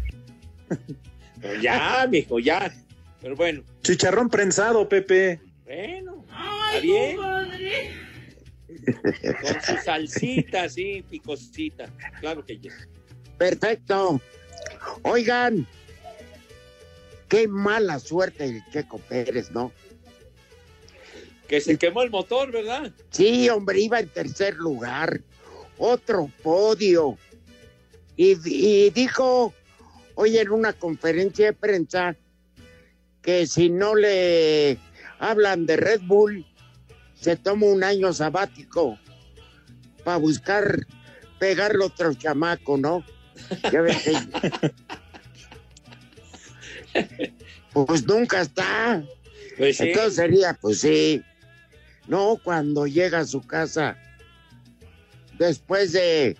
[1.41, 2.73] Pero ya, mijo, ya.
[3.21, 5.39] Pero bueno, Chicharrón prensado, Pepe.
[5.65, 7.17] bueno, está bien.
[8.85, 11.85] Con su salsita, sí, picosita.
[12.19, 12.71] Claro que ya.
[13.37, 14.21] Perfecto.
[15.03, 15.67] Oigan,
[17.27, 19.71] qué mala suerte el Checo Pérez, ¿no?
[21.47, 22.91] Que se quemó el motor, ¿verdad?
[23.11, 25.21] Sí, hombre, iba en tercer lugar.
[25.77, 27.17] Otro podio.
[28.15, 29.53] Y, y dijo
[30.15, 32.15] hoy en una conferencia de prensa
[33.21, 34.77] que si no le
[35.19, 36.45] hablan de Red Bull,
[37.23, 38.99] se toma un año sabático
[40.03, 40.85] para buscar
[41.39, 43.01] pegarle otro chamaco, ¿no?
[43.71, 44.73] Ya ves que-
[47.73, 49.03] Pues nunca está.
[49.57, 49.83] Pues sí.
[49.87, 51.23] Entonces sería, pues sí.
[52.07, 53.97] No, cuando llega a su casa,
[55.39, 56.37] después de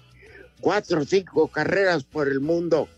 [0.60, 2.90] cuatro o cinco carreras por el mundo,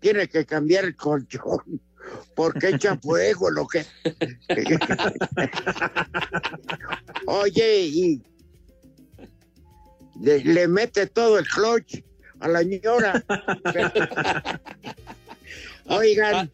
[0.00, 1.80] tiene que cambiar el colchón
[2.34, 3.84] porque echa fuego lo que.
[7.26, 8.22] Oye, y
[10.20, 12.02] le, le mete todo el clutch
[12.40, 13.24] a la señora.
[15.86, 16.50] Oigan,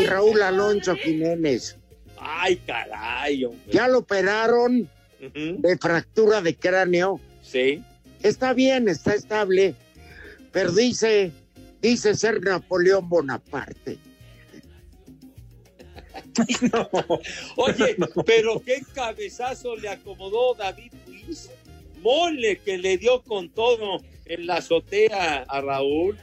[0.00, 1.76] y Raúl Alonso Jiménez,
[2.18, 3.72] Ay, caray, hombre.
[3.72, 4.88] ya lo operaron
[5.34, 7.20] de fractura de cráneo.
[7.42, 7.82] Sí.
[8.22, 9.74] Está bien, está estable,
[10.52, 11.32] pero dice,
[11.80, 13.98] dice ser Napoleón Bonaparte.
[17.56, 21.50] Oye, pero qué cabezazo le acomodó David Luis.
[22.02, 26.16] Mole que le dio con todo en la azotea a Raúl.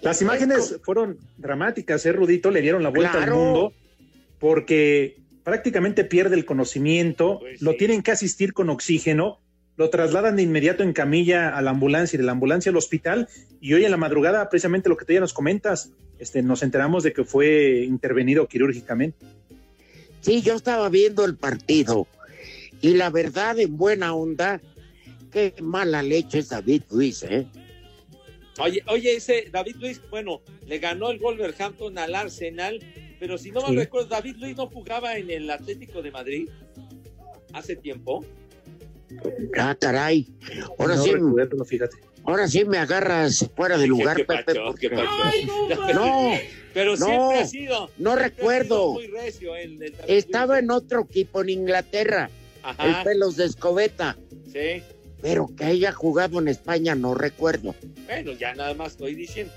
[0.00, 2.50] Las imágenes fueron dramáticas, ¿eh, Rudito?
[2.50, 3.32] Le dieron la vuelta Claro.
[3.32, 3.72] al mundo
[4.38, 7.78] porque prácticamente pierde el conocimiento, Pues lo sí.
[7.78, 9.40] tienen que asistir con oxígeno,
[9.76, 13.28] lo trasladan de inmediato en camilla a la ambulancia y de la ambulancia al hospital
[13.60, 17.02] y hoy en la madrugada, precisamente lo que tú ya nos comentas, este, nos enteramos
[17.02, 19.26] de que fue intervenido quirúrgicamente.
[20.20, 22.06] Sí, yo estaba viendo el partido
[22.80, 24.60] y la verdad, en buena onda,
[25.32, 27.46] qué mala leche es David Luis, ¿eh?
[28.60, 32.78] Oye, oye, ese David Luis, bueno, le ganó el Wolverhampton al Arsenal,
[33.18, 33.76] pero si no me Sí.
[33.76, 36.48] recuerdo, David Luis no jugaba en el Atlético de Madrid
[37.52, 38.24] hace tiempo.
[39.58, 40.26] Ah, caray.
[40.78, 41.96] Ahora No sí, recuerdo, fíjate.
[42.24, 44.44] ahora sí me agarras fuera de lugar, ¿Qué Pepe.
[44.44, 45.94] pacho, porque- qué pacho?
[45.94, 46.32] No,
[46.72, 47.90] Pero no, siempre ha sido.
[47.98, 48.92] no recuerdo.
[48.94, 52.28] Muy recio el, el David Estaba en otro equipo en Inglaterra,
[52.64, 52.76] Luis.
[52.78, 54.16] el Ajá, Pelos de Escobeta,
[54.52, 54.82] sí.
[55.22, 57.74] pero que haya jugado en España no recuerdo.
[58.06, 59.52] Bueno, ya nada más estoy diciendo.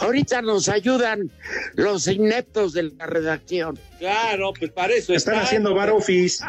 [0.00, 1.30] Ahorita nos ayudan
[1.74, 3.78] los ineptos de la redacción.
[3.98, 5.46] Claro, pues para eso Están está.
[5.46, 6.42] haciendo bar office.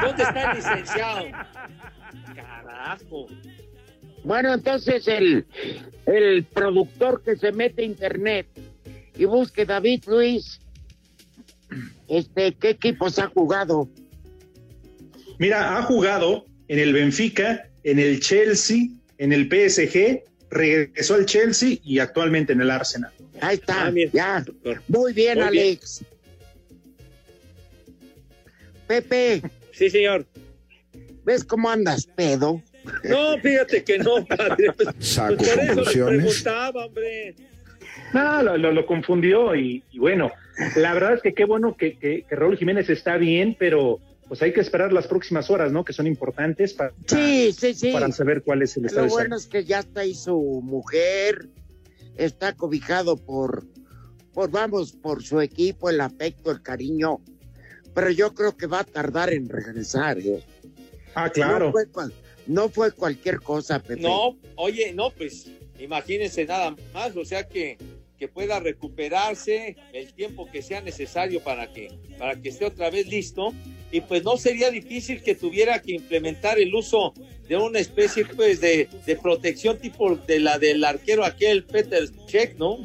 [0.00, 1.24] ¿Dónde está el licenciado?
[2.34, 3.26] Carajo.
[4.22, 5.46] Bueno, entonces el,
[6.06, 8.46] el productor que se mete a internet
[9.16, 10.60] y busque David Luis,
[12.08, 13.88] este, ¿qué equipos ha jugado?
[15.38, 21.78] Mira, ha jugado en el Benfica, en el Chelsea, en el PSG, regresó al Chelsea
[21.84, 23.12] y actualmente en el Arsenal.
[23.40, 24.10] Ahí está, Ah, bien.
[24.12, 24.44] ya.
[24.88, 25.64] Muy bien, Muy bien.
[25.68, 26.04] Alex.
[28.86, 29.42] Pepe,
[29.72, 30.26] Sí, señor.
[31.24, 32.60] ¿ves cómo andas, pedo?
[33.04, 34.72] No, fíjate que no, padre.
[34.76, 37.34] Pues, Saco pues por eso preguntaba, hombre.
[38.12, 40.32] No, lo, lo- lo confundió y, y bueno,
[40.76, 44.40] la verdad es que qué bueno que, que- que Raúl Jiménez está bien, pero pues
[44.42, 45.84] hay que esperar las próximas horas, ¿no?
[45.84, 47.90] Que son importantes para, Sí, sí, sí.
[47.90, 49.22] para saber cuál es el estado Lo de salud.
[49.24, 51.48] bueno es que ya está ahí su mujer,
[52.16, 53.66] está cobijado por,
[54.32, 57.18] por, vamos, por su equipo, el afecto, el cariño,
[57.92, 60.18] pero yo creo que va a tardar en regresar.
[60.20, 60.44] ¿eh?
[61.16, 61.66] Ah, claro.
[61.66, 62.12] No fue, cual-
[62.46, 64.00] no fue cualquier cosa, Pepe.
[64.00, 65.50] No, oye, no, pues
[65.80, 67.78] imagínense nada más, o sea que,
[68.20, 73.06] que pueda recuperarse el tiempo que sea necesario para que, para que esté otra vez
[73.08, 73.54] listo.
[73.90, 77.14] Y pues no sería difícil que tuviera que implementar el uso
[77.48, 82.58] de una especie pues de, de protección tipo de la del arquero aquel Peter Check,
[82.58, 82.76] ¿no?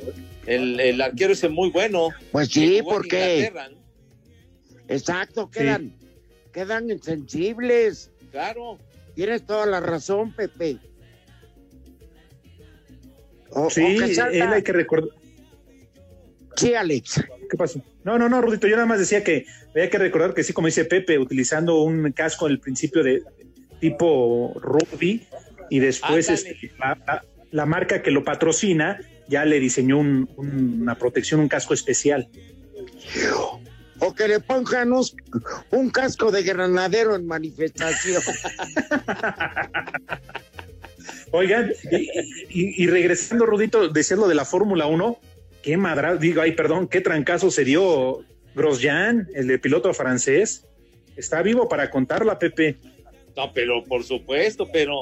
[0.47, 2.09] El, el arquero ese muy bueno.
[2.31, 3.51] Pues sí, porque
[4.87, 5.97] exacto, quedan,
[6.53, 8.09] quedan insensibles.
[8.31, 8.77] Claro.
[9.15, 10.77] Tienes toda la razón, Pepe.
[13.51, 15.09] O- Sí, o que salga- él hay que recordar.
[16.55, 17.23] Sí, Alex.
[17.49, 17.81] ¿Qué pasó?
[18.03, 20.67] No, no, no, Rudito, yo nada más decía que había que recordar que sí, como
[20.67, 23.23] dice Pepe, utilizando un casco al principio de
[23.81, 25.27] tipo rugby
[25.69, 26.71] y después este,
[27.51, 32.29] la, marca que lo patrocina ya le diseñó un- un- una protección, un casco especial.
[33.99, 35.15] O que le pongan us-
[35.71, 38.21] un casco de granadero en manifestación.
[41.31, 41.95] Oigan, y,
[42.49, 45.17] y- y regresando, Rudito, decías lo de la Fórmula 1,
[45.65, 50.63] qué madra, digo, ay, perdón, qué trancazo se dio Grosjean, el de piloto francés.
[51.17, 52.77] Está vivo para contarla, Pepe.
[53.35, 55.01] No, pero por supuesto, pero,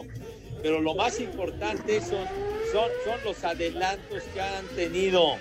[0.62, 2.26] pero lo más importante son,
[2.72, 5.36] son, son los adelantos que han tenido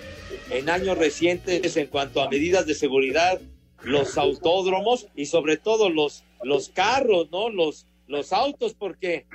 [0.51, 3.41] en años recientes en cuanto a medidas de seguridad,
[3.85, 7.49] los autódromos y sobre todo los, los carros, ¿no?
[7.49, 9.27] Los, los autos, porque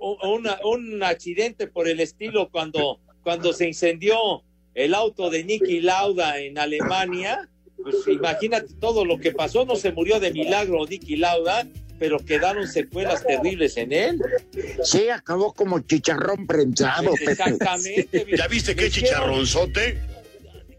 [0.00, 4.42] una- un accidente por el estilo cuando, cuando se incendió
[4.76, 7.48] el auto de Nicky Lauda en Alemania,
[7.82, 11.66] pues imagínate todo lo que pasó, no se murió de milagro Nicky Lauda,
[11.98, 14.20] pero quedaron secuelas terribles en él.
[14.82, 17.32] Sí, acabó como chicharrón prensado, Pepe.
[17.32, 18.26] Exactamente.
[18.36, 19.98] ¿Ya viste qué chicharronzote?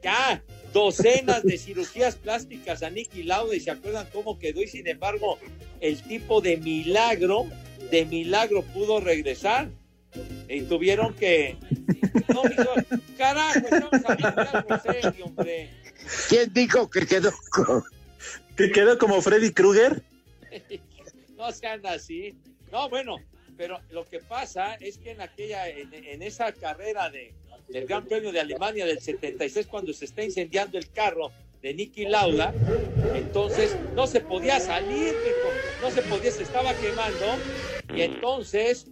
[0.04, 4.88] Ya, docenas de cirugías plásticas a Nicky Lauda y se acuerdan cómo quedó y sin
[4.88, 5.40] embargo
[5.82, 7.48] el tipo de milagro,
[7.90, 9.70] de milagro pudo regresar.
[10.50, 11.58] Y tuvieron que.
[12.34, 12.44] No,
[13.18, 15.70] carajo, estamos hablando de algo serio, hombre.
[16.30, 17.84] ¿Quién dijo que quedó con...
[18.56, 20.02] ¿Que quedó como Freddy Krueger?
[21.38, 22.36] No sean así.
[22.72, 23.18] No, bueno,
[23.56, 27.32] pero lo que pasa es que en aquella, en, en esa carrera de,
[27.70, 31.32] del Gran Premio de Alemania del 76, cuando se está incendiando el carro
[31.62, 32.54] de Nicky Lauda,
[33.14, 35.14] entonces no se podía salir,
[35.82, 37.38] no se podía, se estaba quemando,
[37.94, 38.88] y entonces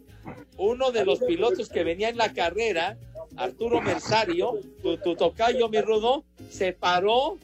[0.57, 2.97] uno de los pilotos que venía en la carrera,
[3.36, 7.38] Arturo Mersario, tu, tocayo, mi rudo, se paró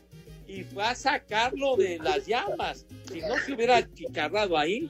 [0.48, 2.86] y fue a sacarlo de las llamas.
[3.12, 4.90] Si no se hubiera chicarrado ahí,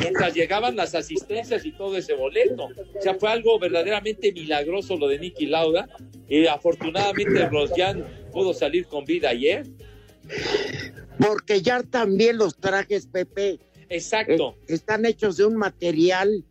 [0.00, 2.64] mientras llegaban las asistencias y todo ese boleto.
[2.66, 5.88] O sea, fue algo verdaderamente milagroso lo de Nicky Lauda.
[6.28, 9.66] Y afortunadamente Rosjan pudo salir con vida ayer.
[11.18, 13.58] Porque ya también los trajes, Pepe.
[13.92, 14.56] Exacto.
[14.66, 16.44] eh, están hechos de un material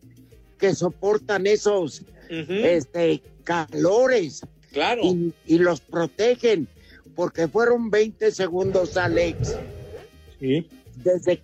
[0.58, 4.42] que soportan esos este, calores.
[4.72, 5.02] Claro.
[5.04, 6.68] Y, y los protegen.
[7.16, 9.58] Porque fueron 20 segundos, Alex.
[10.40, 10.68] Sí.
[10.96, 11.42] Desde.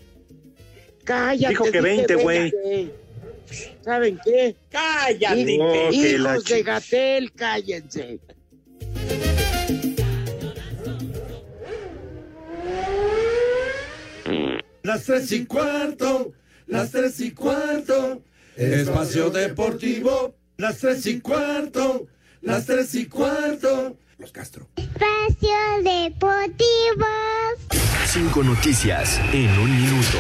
[1.04, 1.50] Cállate.
[1.50, 2.52] Dijo que dije 20, güey.
[2.52, 2.94] 20.
[3.82, 4.56] ¿Saben qué?
[4.70, 5.58] Cállate.
[5.58, 8.20] No, que la Hijos de Gatel, cállense.
[14.88, 16.32] Las tres y cuarto,
[16.68, 18.24] las tres y cuarto,
[18.56, 22.08] espacio deportivo, las tres y cuarto,
[22.40, 23.98] las tres y cuarto.
[24.18, 24.70] Los Castro.
[24.78, 27.06] Espacio Deportivo.
[28.06, 30.18] Cinco noticias en un minuto.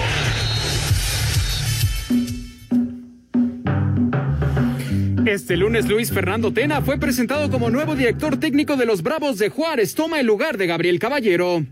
[5.25, 9.47] Este lunes Luis Fernando Tena fue presentado como nuevo director técnico de los Bravos de
[9.47, 9.95] Juárez.
[9.95, 11.65] Toma el lugar de Gabriel Caballero.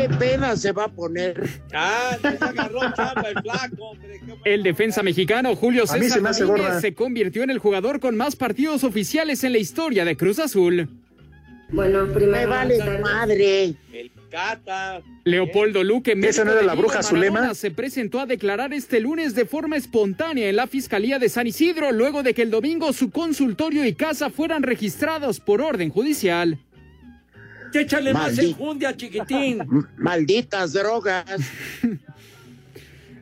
[0.00, 1.46] ¿Qué pena se va a poner?
[1.74, 4.20] Ah, se agarró chamba el flaco, hombre.
[4.44, 9.44] El defensa mexicano Julio César se me convirtió en el jugador con más partidos oficiales
[9.44, 10.88] en la historia de Cruz Azul.
[11.68, 12.48] Bueno, Me primero.
[12.48, 13.74] vale madre.
[13.92, 15.02] El Cata.
[15.24, 17.52] Leopoldo Luque, médico no era la bruja Zulema?
[17.54, 21.92] se presentó a declarar este lunes de forma espontánea en la Fiscalía de San Isidro,
[21.92, 26.58] luego de que el domingo su consultorio y casa fueran registrados por orden judicial.
[27.72, 29.62] Échale más enjundia, chiquitín.
[29.96, 31.24] Malditas drogas.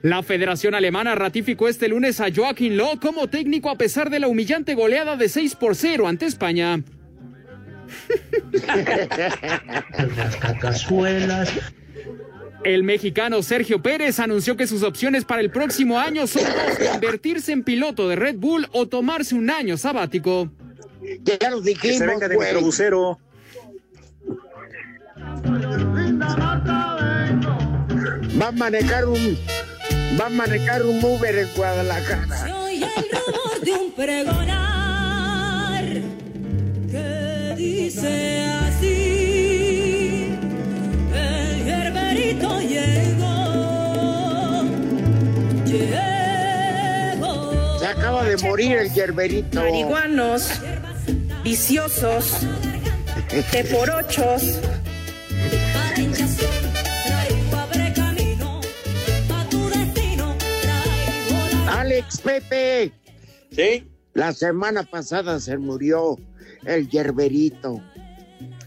[0.02, 4.28] La Federación Alemana ratificó este lunes a Joaquín Loh como técnico a pesar de la
[4.28, 6.80] humillante goleada de 6 por 0 ante España.
[10.16, 11.50] Las cacazuelas.
[12.64, 17.52] El mexicano Sergio Pérez anunció que sus opciones para el próximo año son dos, convertirse
[17.52, 20.50] en piloto de Red Bull o tomarse un año sabático.
[21.24, 22.36] Ya lo Que dijimos, se venga de.
[28.40, 29.36] Va a manejar un.
[30.18, 32.48] Va a manejar un Uber en Guadalajara.
[32.48, 35.84] Soy el rumor de un pregonar
[36.90, 40.30] que dice así:
[41.12, 44.62] El gerberito llegó,
[45.66, 47.78] llegó.
[47.80, 49.60] Se acaba de morir el yerberito.
[49.60, 50.60] Marihuanos,
[51.42, 52.38] viciosos,
[53.50, 54.60] teporochos.
[61.98, 62.92] Alex Pepe.
[63.50, 63.90] Sí.
[64.14, 66.16] La semana pasada se murió
[66.64, 67.82] el yerberito.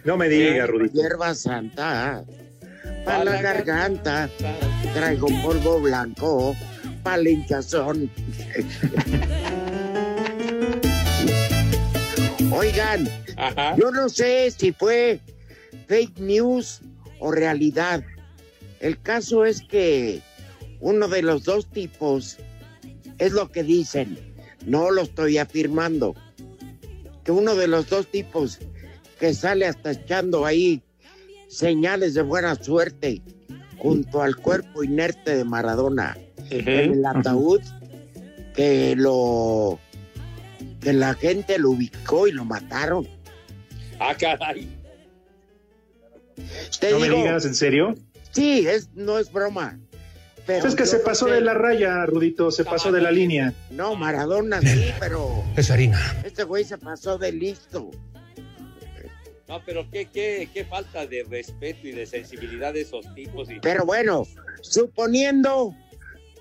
[0.03, 1.01] No me digas, Rudito.
[1.01, 2.25] Hierba santa.
[3.05, 4.29] Para la garganta.
[4.93, 6.53] Traigo polvo blanco.
[7.03, 8.11] Para la hinchazón.
[12.51, 13.07] Oigan,
[13.37, 13.77] Ajá.
[13.77, 15.21] yo no sé si fue
[15.87, 16.81] fake news
[17.19, 18.03] o realidad.
[18.81, 20.19] El caso es que
[20.81, 22.37] uno de los dos tipos
[23.21, 24.17] es lo que dicen.
[24.65, 26.15] No lo estoy afirmando.
[27.23, 28.59] Que uno de los dos tipos
[29.19, 30.81] que sale hasta echando ahí
[31.47, 33.21] señales de buena suerte
[33.77, 36.17] junto al cuerpo inerte de Maradona
[36.49, 37.61] en el ataúd
[38.55, 39.79] que lo
[40.79, 43.07] que la gente lo ubicó y lo mataron.
[43.99, 44.67] Ah, caray.
[46.79, 47.95] Te No me digo, digas, ¿en serio?
[48.31, 49.79] Sí, es, no es broma.
[50.45, 51.33] Pero es que se no pasó sé.
[51.35, 53.53] de la raya, Rudito, se pasó de la línea.
[53.69, 55.99] No, Maradona sí, pero Es harina.
[56.25, 57.91] este güey se pasó de listo.
[59.47, 63.49] No, pero qué, qué, qué falta de respeto y de sensibilidad de esos tipos.
[63.51, 63.59] Y...
[63.59, 64.25] Pero bueno,
[64.61, 65.75] suponiendo,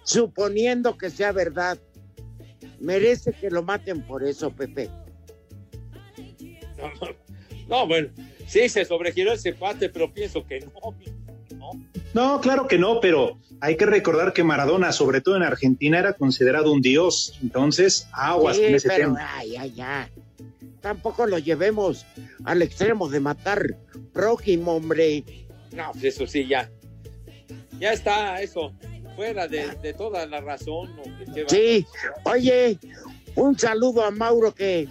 [0.04, 1.76] suponiendo que sea verdad,
[2.78, 4.88] merece que lo maten por eso, Pepe.
[7.68, 8.08] No, bueno,
[8.48, 10.72] sí, se sobregiró ese pate, pero pienso que no.
[12.14, 12.40] No.
[12.40, 16.72] Claro que no, pero hay que recordar que Maradona, sobre todo en Argentina, era considerado
[16.72, 17.38] un dios.
[17.42, 19.28] Entonces, aguas Sí, con ese pero, tema.
[19.34, 20.10] ay, ay, ya.
[20.80, 22.06] Tampoco lo llevemos
[22.44, 23.76] al extremo de matar
[24.12, 25.24] prójimo, hombre.
[25.72, 26.70] No, pues eso sí, ya.
[27.78, 28.72] Ya está eso.
[29.16, 30.90] Fuera de, de toda la razón.
[31.48, 31.84] Sí,
[32.24, 32.78] oye,
[33.34, 34.88] un saludo a Mauro que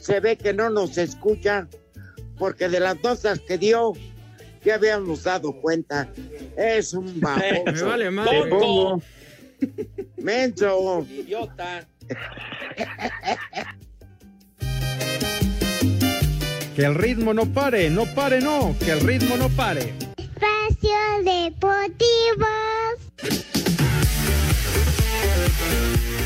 [0.00, 1.66] se ve que no nos escucha
[2.38, 3.94] porque de las notas que dio
[4.66, 6.08] ya habíamos dado cuenta.
[6.56, 7.64] Es un baboso.
[7.72, 8.42] Me vale madre.
[8.42, 9.02] Te pongo.
[10.18, 11.06] Menso.
[11.08, 11.86] Idiota.
[16.74, 19.94] Que el ritmo no pare, no pare, no, que el ritmo no pare.
[20.18, 22.46] Espacio Deportivo.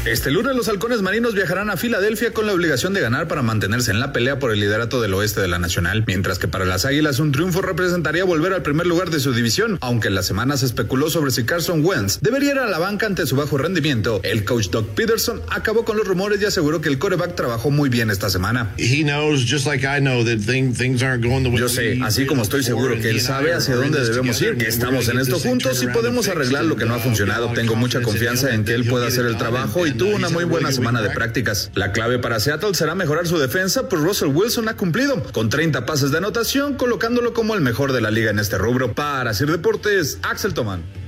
[0.06, 3.90] Este lunes los halcones marinos viajarán a Filadelfia con la obligación de ganar para mantenerse
[3.90, 6.86] en la pelea por el liderato del oeste de la nacional, mientras que para las
[6.86, 10.56] águilas un triunfo representaría volver al primer lugar de su división, aunque en la semana
[10.56, 14.20] se especuló sobre si Carson Wentz debería ir a la banca ante su bajo rendimiento.
[14.22, 17.90] El coach Doug Peterson acabó con los rumores y aseguró que el coreback trabajó muy
[17.90, 18.72] bien esta semana.
[21.58, 25.08] Yo sé, así como estoy seguro que él sabe hacia dónde debemos ir, que estamos
[25.08, 27.52] en esto juntos y podemos arreglar lo que no ha funcionado.
[27.52, 30.72] Tengo mucha confianza en que él pueda hacer el trabajo y tuvo una muy buena
[30.72, 31.70] semana de prácticas.
[31.74, 35.86] La clave para Seattle será mejorar su defensa, pues Russell Wilson ha cumplido con 30
[35.86, 38.94] pases de anotación, colocándolo como el mejor de la liga en este rubro.
[38.94, 40.99] Para Sir Deportes, Axel Tomán.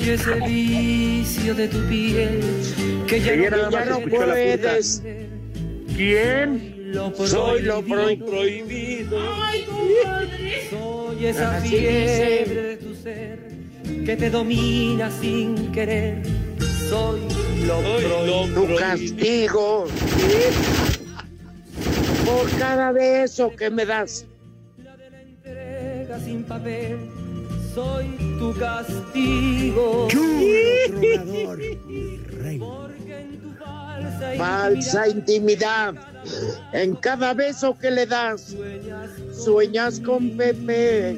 [0.00, 2.40] Soy ese vicio de tu piel
[3.06, 5.02] que ya, Ayer no, ya no la puedes.
[5.94, 6.92] ¿Quién?
[6.94, 8.26] Lo Soy lo prohibido.
[8.26, 9.18] prohibido.
[10.70, 12.54] Soy esa Así fiebre dice.
[12.62, 13.38] de tu ser
[14.06, 16.22] que te domina sin querer.
[16.88, 17.20] Soy
[17.66, 18.64] lo Soy lo prohibido.
[18.66, 19.86] Tu castigo.
[22.24, 24.24] Por cada beso que me das.
[25.44, 26.96] entrega sin papel.
[27.74, 28.06] Soy
[28.38, 30.08] tu castigo.
[32.58, 35.94] Porque en tu falsa Falsa intimidad.
[36.72, 38.56] En cada beso que le das,
[39.32, 41.16] sueñas con Pepe.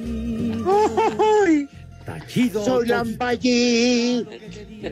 [1.44, 1.68] ¡Ay!
[2.05, 2.64] Tachido.
[2.64, 4.26] Soy Lampallí,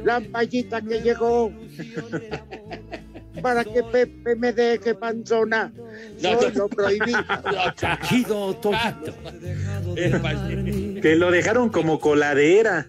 [0.05, 1.53] Lampallita que llegó
[3.41, 5.73] para que Pepe me deje panzona.
[6.21, 7.19] Soy lo prohibido.
[7.81, 9.15] Tachido, Toyito.
[11.03, 12.87] Que lo dejaron como coladera.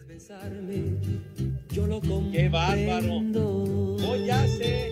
[2.32, 3.08] Qué bárbaro.
[4.08, 4.92] Hoy hace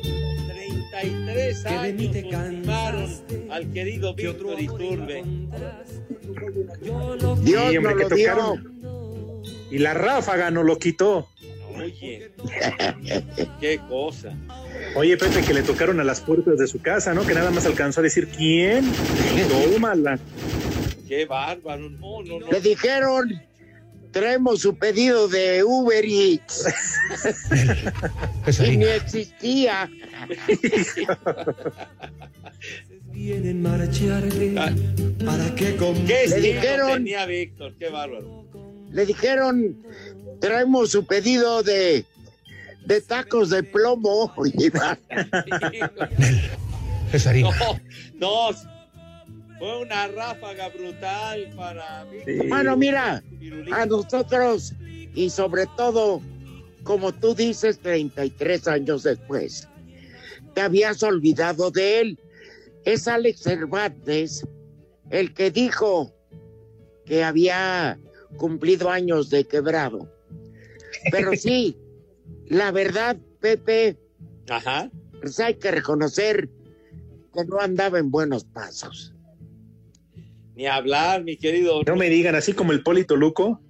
[0.92, 3.10] 33 Que de mí años te ultimaron
[3.52, 5.24] al querido Víctor Iturbe.
[6.82, 8.30] Dios Sí, hombre, nos que lo dio.
[8.36, 9.44] tocaron.
[9.72, 11.28] Y la ráfaga no lo quitó.
[11.78, 12.32] Oye,
[13.60, 14.36] qué cosa.
[14.96, 17.26] Oye, Pepe, que le tocaron a las puertas de su casa, ¿no?
[17.26, 18.86] Que nada más alcanzó a decir quién.
[19.74, 20.20] Tómala.
[21.08, 21.90] Qué bárbaro.
[21.90, 22.52] No, no, no.
[22.52, 23.42] Le dijeron,
[24.12, 26.66] traemos su pedido de Uber Eats.
[28.68, 29.90] y ni existía.
[33.12, 34.74] Vienen marcharle Ah.
[35.26, 37.74] para que con ¿Qué Le dijeron- tenía Víctor?
[37.78, 38.46] Qué bárbaro.
[38.92, 39.78] Le dijeron,
[40.40, 42.06] traemos su pedido de,
[42.86, 44.34] de tacos de plomo.
[47.12, 47.50] Es harina.
[48.20, 48.58] No, no.
[49.58, 52.48] Fue una ráfaga brutal para Víctor.
[52.48, 53.22] Bueno, mira,
[53.74, 54.74] a nosotros
[55.14, 56.22] y sobre todo,
[56.84, 59.68] como tú dices, 33 años después,
[60.54, 62.20] te habías olvidado de él.
[62.86, 64.46] Es Alex Cervantes
[65.10, 66.14] el que dijo
[67.06, 68.00] que había
[68.38, 70.10] cumplido años de quebrado.
[71.12, 71.78] Pero sí,
[72.48, 73.98] la verdad, Pepe,
[74.50, 74.90] Ajá.
[75.22, 76.50] pues hay que reconocer
[77.34, 79.14] que no andaba en buenos pasos.
[80.56, 81.82] Ni hablar, mi querido.
[81.84, 83.62] No me digan, así como el Polito Luco.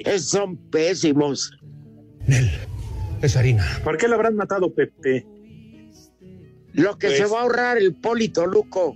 [0.00, 1.50] Es- son pésimos.
[3.22, 3.64] Es harina.
[3.82, 5.26] ¿Por qué lo habrán matado, Pepe?
[6.72, 8.94] Lo que Pues- se va a ahorrar el Polito Luco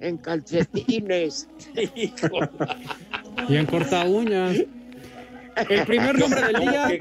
[0.00, 1.48] en calcetines.
[1.96, 2.28] Hijo.
[3.48, 4.56] Y en corta uñas.
[5.68, 6.98] El primer nombre del día, que,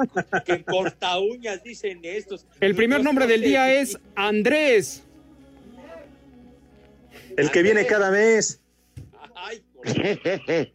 [0.58, 2.46] que corta uñas dicen estos.
[2.60, 5.04] el primer nombre del día es Andrés.
[7.38, 8.62] El que viene cada mes.
[9.36, 9.64] Ay,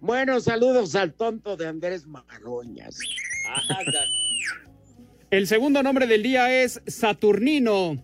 [0.00, 2.06] bueno, saludos al tonto de Andrés
[3.92, 4.04] da-
[5.30, 8.02] El segundo nombre del día es Saturnino.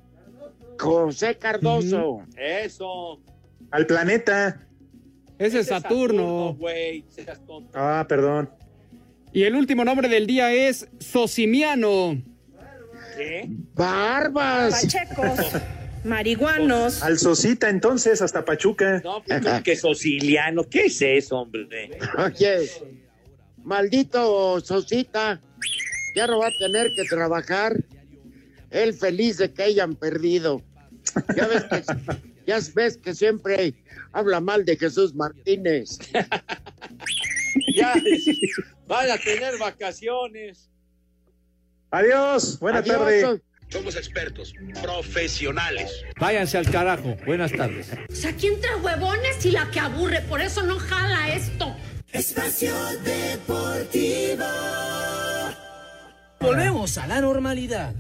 [0.79, 2.25] José Cardoso.
[2.37, 3.21] Eso.
[3.71, 4.67] Al planeta.
[5.39, 6.55] Ese es Saturno.
[6.59, 7.71] güey, seas tonto.
[7.75, 8.51] Ah, perdón.
[9.33, 12.23] Y el último nombre del día es Socimiano.
[13.17, 13.49] ¿Qué?
[13.75, 14.83] Barbas.
[14.83, 15.63] Pachecos,
[16.05, 19.01] marihuanos, Al Sosita, entonces, hasta Pachuca.
[19.03, 20.65] No, pues, ¿cómo que Sosiliano.
[20.65, 21.91] ¿Qué es eso, hombre?
[22.19, 22.71] Oye,
[23.65, 25.41] maldito Sosita,
[26.15, 27.77] ya no va a tener que trabajar.
[28.71, 30.63] Él feliz de que hayan perdido.
[31.37, 31.83] Ya ves que,
[32.47, 33.75] ya ves que siempre
[34.13, 35.99] habla mal de Jesús Martínez.
[37.75, 37.95] Ya,
[38.87, 40.69] van a tener vacaciones.
[41.91, 42.99] Adiós, buena Adiós.
[42.99, 43.43] tarde.
[43.69, 44.53] Somos expertos,
[44.83, 45.91] profesionales.
[46.21, 47.17] Váyanse al carajo.
[47.25, 47.89] Buenas tardes.
[48.11, 51.75] O sea, aquí entre huevones y la que aburre, por eso no jala esto.
[52.13, 54.45] Espacio Deportivo.
[56.39, 57.95] Volvemos a la normalidad.